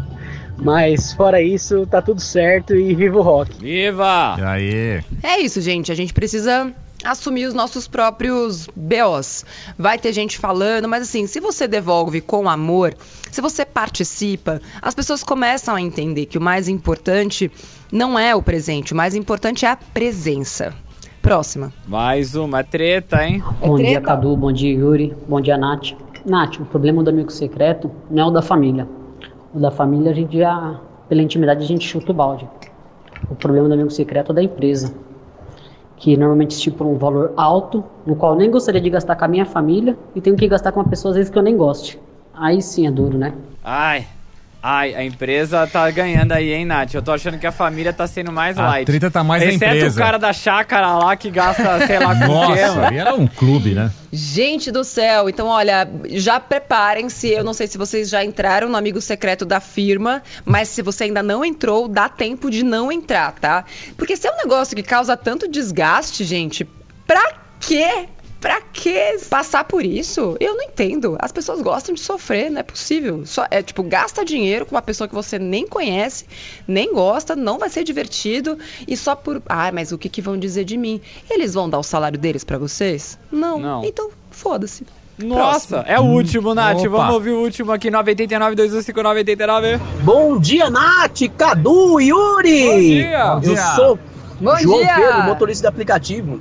Mas 0.57 1.13
fora 1.13 1.41
isso, 1.41 1.85
tá 1.85 2.01
tudo 2.01 2.19
certo 2.19 2.75
e 2.75 2.95
viva 2.95 3.19
o 3.19 3.21
rock. 3.21 3.59
Viva! 3.59 4.35
E 4.39 4.41
aí? 4.41 5.03
É 5.21 5.39
isso, 5.39 5.61
gente. 5.61 5.91
A 5.91 5.95
gente 5.95 6.13
precisa 6.13 6.73
assumir 7.03 7.45
os 7.45 7.53
nossos 7.53 7.87
próprios 7.87 8.67
BOs. 8.75 9.45
Vai 9.77 9.97
ter 9.97 10.13
gente 10.13 10.37
falando, 10.37 10.87
mas 10.87 11.03
assim, 11.03 11.27
se 11.27 11.39
você 11.39 11.67
devolve 11.67 12.21
com 12.21 12.49
amor, 12.49 12.95
se 13.31 13.41
você 13.41 13.65
participa, 13.65 14.61
as 14.81 14.95
pessoas 14.95 15.23
começam 15.23 15.75
a 15.75 15.81
entender 15.81 16.25
que 16.25 16.37
o 16.37 16.41
mais 16.41 16.67
importante 16.67 17.51
não 17.91 18.17
é 18.17 18.35
o 18.35 18.41
presente, 18.41 18.93
o 18.93 18.95
mais 18.95 19.15
importante 19.15 19.65
é 19.65 19.69
a 19.69 19.75
presença. 19.75 20.73
Próxima. 21.21 21.73
Mais 21.85 22.35
uma 22.35 22.63
treta, 22.63 23.21
hein? 23.23 23.43
Bom 23.59 23.75
dia, 23.75 23.85
treta? 23.85 24.01
Cadu. 24.01 24.37
Bom 24.37 24.51
dia, 24.51 24.73
Yuri. 24.73 25.13
Bom 25.27 25.41
dia, 25.41 25.57
Nath. 25.57 25.91
Nath, 26.25 26.59
o 26.59 26.65
problema 26.65 27.03
do 27.03 27.09
amigo 27.09 27.31
secreto 27.31 27.91
não 28.09 28.23
é 28.23 28.25
o 28.27 28.31
da 28.31 28.41
família. 28.41 28.87
O 29.53 29.59
da 29.59 29.69
família, 29.69 30.11
a 30.11 30.13
gente 30.13 30.37
já, 30.37 30.79
pela 31.09 31.21
intimidade, 31.21 31.63
a 31.63 31.67
gente 31.67 31.85
chuta 31.85 32.11
o 32.11 32.15
balde. 32.15 32.47
O 33.29 33.35
problema 33.35 33.67
do 33.67 33.73
amigo 33.73 33.89
secreto 33.89 34.31
é 34.31 34.35
da 34.35 34.43
empresa, 34.43 34.93
que 35.97 36.15
normalmente 36.15 36.51
estipula 36.51 36.89
um 36.89 36.97
valor 36.97 37.33
alto, 37.35 37.83
no 38.05 38.15
qual 38.15 38.35
nem 38.35 38.49
gostaria 38.49 38.79
de 38.79 38.89
gastar 38.89 39.15
com 39.15 39.25
a 39.25 39.27
minha 39.27 39.45
família 39.45 39.97
e 40.15 40.21
tenho 40.21 40.35
que 40.35 40.47
gastar 40.47 40.71
com 40.71 40.79
uma 40.79 40.87
pessoa, 40.87 41.11
às 41.11 41.17
vezes, 41.17 41.31
que 41.31 41.37
eu 41.37 41.43
nem 41.43 41.57
goste. 41.57 41.99
Aí 42.33 42.61
sim 42.61 42.87
é 42.87 42.91
duro, 42.91 43.17
né? 43.17 43.33
Ai. 43.63 44.05
Ai, 44.61 44.95
a 44.95 45.03
empresa 45.03 45.65
tá 45.67 45.89
ganhando 45.91 46.31
aí, 46.31 46.51
hein, 46.51 46.65
Nath? 46.65 46.93
Eu 46.93 47.01
tô 47.01 47.11
achando 47.11 47.37
que 47.37 47.45
a 47.45 47.51
família 47.51 47.93
tá 47.93 48.07
sendo 48.07 48.31
mais 48.31 48.57
A 48.57 48.63
light. 48.67 48.85
treta 48.85 49.09
tá 49.11 49.23
mais 49.23 49.41
na 49.43 49.49
Exceto 49.49 49.75
empresa. 49.75 49.95
o 49.95 50.03
cara 50.03 50.17
da 50.17 50.33
chácara 50.33 50.97
lá 50.97 51.15
que 51.15 51.29
gasta, 51.29 51.85
sei 51.85 51.99
lá, 51.99 52.15
com 52.15 52.25
Nossa, 52.27 52.93
era 52.93 53.13
um 53.13 53.27
clube, 53.27 53.71
né? 53.75 53.91
Gente 54.11 54.71
do 54.71 54.83
céu, 54.83 55.29
então 55.29 55.47
olha, 55.47 55.87
já 56.09 56.39
preparem-se. 56.39 57.29
Eu 57.29 57.43
não 57.43 57.53
sei 57.53 57.67
se 57.67 57.77
vocês 57.77 58.09
já 58.09 58.25
entraram 58.25 58.67
no 58.67 58.75
amigo 58.75 58.99
secreto 58.99 59.45
da 59.45 59.59
firma, 59.59 60.23
mas 60.43 60.69
se 60.69 60.81
você 60.81 61.03
ainda 61.05 61.21
não 61.21 61.45
entrou, 61.45 61.87
dá 61.87 62.09
tempo 62.09 62.49
de 62.49 62.63
não 62.63 62.91
entrar, 62.91 63.33
tá? 63.33 63.63
Porque 63.95 64.17
se 64.17 64.27
é 64.27 64.31
um 64.31 64.37
negócio 64.37 64.75
que 64.75 64.83
causa 64.83 65.15
tanto 65.15 65.47
desgaste, 65.47 66.23
gente, 66.23 66.67
pra 67.05 67.33
quê? 67.59 68.07
Pra 68.47 68.61
que 68.61 69.17
passar 69.29 69.65
por 69.65 69.83
isso? 69.83 70.37
Eu 70.39 70.55
não 70.55 70.63
entendo. 70.63 71.17
As 71.19 71.33
pessoas 71.33 71.61
gostam 71.61 71.93
de 71.93 71.99
sofrer, 71.99 72.49
não 72.49 72.61
é 72.61 72.63
possível. 72.63 73.25
Só, 73.25 73.45
é 73.51 73.61
tipo, 73.61 73.83
gasta 73.83 74.23
dinheiro 74.23 74.65
com 74.65 74.73
uma 74.73 74.81
pessoa 74.81 75.05
que 75.05 75.13
você 75.13 75.37
nem 75.37 75.67
conhece, 75.67 76.23
nem 76.65 76.93
gosta, 76.93 77.35
não 77.35 77.59
vai 77.59 77.69
ser 77.69 77.83
divertido 77.83 78.57
e 78.87 78.95
só 78.95 79.17
por. 79.17 79.43
Ah, 79.49 79.69
mas 79.73 79.91
o 79.91 79.97
que, 79.97 80.07
que 80.07 80.21
vão 80.21 80.37
dizer 80.37 80.63
de 80.63 80.77
mim? 80.77 81.01
Eles 81.29 81.55
vão 81.55 81.69
dar 81.69 81.77
o 81.77 81.83
salário 81.83 82.17
deles 82.17 82.45
pra 82.45 82.57
vocês? 82.57 83.19
Não. 83.29 83.59
Não. 83.59 83.83
Então, 83.83 84.11
foda-se. 84.31 84.87
Nossa, 85.17 85.83
é 85.85 85.99
o 85.99 86.03
último, 86.03 86.55
Nath. 86.55 86.77
Opa. 86.77 86.87
Vamos 86.87 87.15
ouvir 87.15 87.31
o 87.31 87.41
último 87.41 87.73
aqui, 87.73 87.91
989 87.91 88.55
2159 88.55 89.19
89. 89.19 89.77
Bom 90.05 90.39
dia, 90.39 90.69
Nath, 90.69 91.19
Cadu, 91.37 91.99
Yuri! 91.99 92.65
Bom 92.65 92.79
dia! 92.79 93.19
Eu 93.19 93.33
Bom 93.33 93.39
dia. 93.41 93.75
sou 93.75 93.99
Bom 94.39 94.57
João 94.57 94.79
dia! 94.79 94.95
Pedro, 94.95 95.23
motorista 95.23 95.63
de 95.63 95.67
aplicativo. 95.67 96.39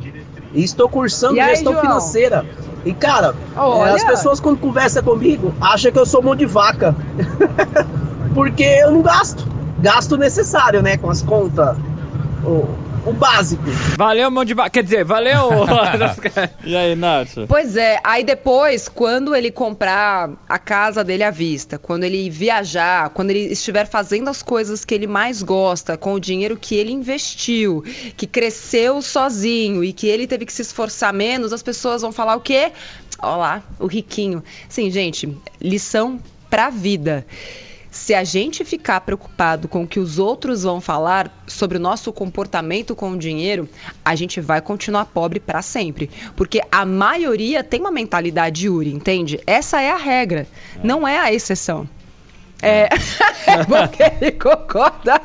E 0.57 0.64
estou 0.64 0.88
cursando 0.88 1.37
E 1.37 1.40
aí, 1.40 1.55
gestão 1.55 1.75
João? 1.75 1.85
financeira. 1.85 2.45
E, 2.85 2.95
cara, 2.95 3.35
Olha. 3.55 3.95
as 3.95 4.03
pessoas 4.05 4.40
quando 4.40 4.59
conversam 4.59 5.03
comigo 5.03 5.53
acham 5.61 5.92
que 5.92 5.99
eu 5.99 6.07
sou 6.07 6.23
mão 6.23 6.35
de 6.35 6.47
vaca. 6.47 6.95
Porque 8.35 8.62
eu 8.64 8.90
não 8.90 9.03
gasto. 9.03 9.47
Gasto 9.81 10.16
necessário, 10.16 10.83
né? 10.83 10.97
Com 10.97 11.11
as 11.11 11.21
contas. 11.21 11.77
O 13.07 13.12
básico. 13.12 13.62
Valeu, 13.97 14.31
mão 14.31 14.45
de 14.45 14.53
ba... 14.53 14.69
Quer 14.69 14.83
dizer, 14.83 15.05
valeu! 15.05 15.51
e 16.64 16.77
aí, 16.77 16.97
Nath? 16.97 17.47
Pois 17.49 17.77
é, 17.77 18.01
aí 18.03 18.25
depois, 18.25 18.88
quando 18.88 19.35
ele 19.35 19.51
comprar 19.51 20.31
a 20.49 20.59
casa 20.59 21.05
dele 21.05 21.23
à 21.23 21.31
vista, 21.31 21.79
quando 21.79 22.03
ele 22.03 22.29
viajar, 22.29 23.11
quando 23.11 23.31
ele 23.31 23.53
estiver 23.53 23.87
fazendo 23.87 24.29
as 24.29 24.42
coisas 24.42 24.85
que 24.85 24.92
ele 24.92 25.07
mais 25.07 25.40
gosta, 25.42 25.97
com 25.97 26.14
o 26.14 26.21
dinheiro 26.21 26.57
que 26.57 26.75
ele 26.75 26.90
investiu, 26.90 27.85
que 28.16 28.27
cresceu 28.27 29.01
sozinho 29.01 29.85
e 29.85 29.92
que 29.92 30.09
ele 30.09 30.27
teve 30.27 30.45
que 30.45 30.53
se 30.53 30.62
esforçar 30.62 31.12
menos, 31.12 31.53
as 31.53 31.62
pessoas 31.62 32.03
vão 32.03 32.11
falar 32.11 32.35
o 32.35 32.40
quê? 32.40 32.73
Olha 33.23 33.37
lá, 33.37 33.62
o 33.79 33.87
riquinho. 33.87 34.42
Sim, 34.69 34.90
gente, 34.90 35.33
lição 35.61 36.21
pra 36.51 36.71
vida. 36.71 37.25
Se 37.97 38.15
a 38.15 38.23
gente 38.23 38.65
ficar 38.65 39.01
preocupado 39.01 39.67
com 39.67 39.83
o 39.83 39.87
que 39.87 39.99
os 39.99 40.19
outros 40.19 40.63
vão 40.63 40.81
falar 40.81 41.43
sobre 41.47 41.79
o 41.79 41.81
nosso 41.81 42.13
comportamento 42.13 42.95
com 42.95 43.11
o 43.11 43.19
dinheiro, 43.19 43.69
a 44.05 44.15
gente 44.15 44.41
vai 44.41 44.61
continuar 44.61 45.07
pobre 45.07 45.41
para 45.41 45.63
sempre. 45.63 46.09
Porque 46.37 46.61
a 46.71 46.85
maioria 46.85 47.65
tem 47.65 47.81
uma 47.81 47.91
mentalidade 47.91 48.67
Yuri, 48.67 48.93
entende? 48.93 49.41
Essa 49.47 49.81
é 49.81 49.91
a 49.91 49.97
regra, 49.97 50.47
não 50.85 51.09
é 51.09 51.19
a 51.19 51.33
exceção. 51.33 51.89
É, 52.63 52.89
é 53.47 53.65
bom 53.67 53.89
que 53.89 54.03
ele 54.03 54.33
concorda. 54.33 55.21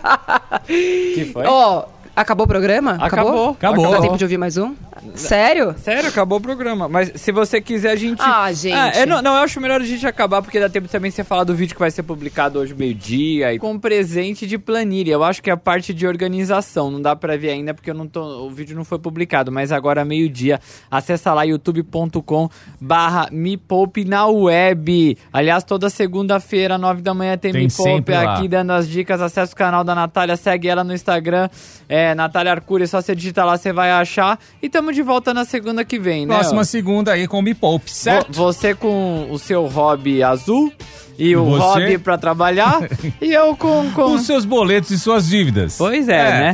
Que 0.65 1.29
foi? 1.31 1.45
Ó, 1.45 1.85
acabou 2.15 2.45
o 2.45 2.49
programa? 2.49 2.97
Acabou. 2.99 3.49
Acabou. 3.51 3.91
Dá 3.91 4.01
tempo 4.01 4.17
de 4.17 4.23
ouvir 4.23 4.37
mais 4.37 4.57
um? 4.57 4.73
Sério? 5.15 5.75
Sério, 5.77 6.09
acabou 6.09 6.37
o 6.37 6.41
programa. 6.41 6.87
Mas 6.87 7.11
se 7.15 7.31
você 7.31 7.59
quiser, 7.59 7.91
a 7.91 7.95
gente. 7.95 8.21
Ah, 8.21 8.51
gente. 8.51 8.75
Ah, 8.75 8.91
eu 8.99 9.07
não, 9.07 9.21
não, 9.21 9.35
eu 9.35 9.43
acho 9.43 9.59
melhor 9.59 9.81
a 9.81 9.83
gente 9.83 10.05
acabar, 10.05 10.41
porque 10.41 10.59
dá 10.59 10.69
tempo 10.69 10.87
também 10.87 11.09
de 11.09 11.15
você 11.15 11.23
falar 11.23 11.43
do 11.43 11.55
vídeo 11.55 11.73
que 11.73 11.79
vai 11.79 11.91
ser 11.91 12.03
publicado 12.03 12.59
hoje, 12.59 12.73
meio-dia, 12.75 13.53
e 13.53 13.59
com 13.59 13.77
presente 13.79 14.45
de 14.45 14.57
planilha. 14.57 15.13
Eu 15.13 15.23
acho 15.23 15.41
que 15.41 15.49
é 15.49 15.53
a 15.53 15.57
parte 15.57 15.93
de 15.93 16.05
organização. 16.05 16.91
Não 16.91 17.01
dá 17.01 17.15
pra 17.15 17.35
ver 17.35 17.49
ainda, 17.49 17.73
porque 17.73 17.89
eu 17.89 17.95
não 17.95 18.07
tô, 18.07 18.45
o 18.45 18.51
vídeo 18.51 18.75
não 18.75 18.85
foi 18.85 18.99
publicado. 18.99 19.51
Mas 19.51 19.71
agora, 19.71 20.05
meio-dia, 20.05 20.59
acessa 20.89 21.33
lá 21.33 21.43
youtube.com 21.43 22.49
barra 22.79 23.27
Me 23.31 23.57
Poupe 23.57 24.05
na 24.05 24.27
web. 24.27 25.17
Aliás, 25.33 25.63
toda 25.63 25.89
segunda-feira, 25.89 26.77
nove 26.77 27.01
da 27.01 27.13
manhã, 27.13 27.37
tem, 27.37 27.51
Tem 27.51 27.63
Me 27.63 27.71
Poupe 27.71 28.13
aqui 28.13 28.47
dando 28.47 28.71
as 28.71 28.87
dicas. 28.87 29.21
Acesse 29.21 29.53
o 29.53 29.55
canal 29.55 29.83
da 29.83 29.95
Natália, 29.95 30.35
segue 30.37 30.67
ela 30.67 30.83
no 30.83 30.93
Instagram. 30.93 31.49
É, 31.89 32.13
Natália 32.13 32.51
Arcuri, 32.51 32.87
só 32.87 33.01
você 33.01 33.15
digitar 33.15 33.45
lá, 33.45 33.57
você 33.57 33.73
vai 33.73 33.91
achar. 33.91 34.39
E 34.61 34.69
tamo 34.69 34.90
de 34.91 35.01
volta 35.01 35.33
na 35.33 35.45
segunda 35.45 35.83
que 35.85 35.97
vem, 35.99 36.25
né? 36.25 36.33
Próxima 36.35 36.63
segunda 36.65 37.11
aí 37.13 37.27
com 37.27 37.39
o 37.39 37.41
Me 37.41 37.53
Poupe, 37.53 37.91
certo? 37.91 38.31
Vo- 38.33 38.43
Você 38.51 38.73
com 38.75 39.27
o 39.29 39.37
seu 39.39 39.65
hobby 39.67 40.21
azul 40.23 40.71
e 41.17 41.35
o 41.35 41.45
Você? 41.45 41.59
hobby 41.61 41.97
pra 41.97 42.17
trabalhar 42.17 42.79
e 43.21 43.31
eu 43.31 43.55
com, 43.55 43.91
com... 43.91 44.13
Os 44.15 44.21
seus 44.25 44.43
boletos 44.45 44.89
e 44.91 44.97
suas 44.99 45.27
dívidas. 45.27 45.75
Pois 45.77 46.07
é, 46.09 46.23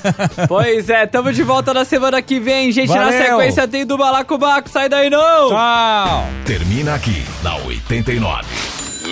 pois 0.48 0.88
é, 0.90 1.06
tamo 1.06 1.32
de 1.32 1.42
volta 1.42 1.72
na 1.74 1.84
semana 1.84 2.20
que 2.22 2.40
vem, 2.40 2.70
gente. 2.72 2.88
Na 2.88 3.04
Valeu. 3.04 3.18
sequência 3.26 3.68
tem 3.68 3.84
do 3.86 3.96
Balacobaco, 3.98 4.68
sai 4.68 4.88
daí 4.88 5.08
não! 5.10 5.48
Tchau! 5.50 6.24
Termina 6.44 6.94
aqui 6.94 7.24
na 7.42 7.56
89. 7.56 8.44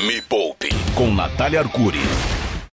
Me 0.07 0.21
Poupe 0.23 0.69
com 0.95 1.13
Natália 1.15 1.61
Arcuri. 1.61 2.01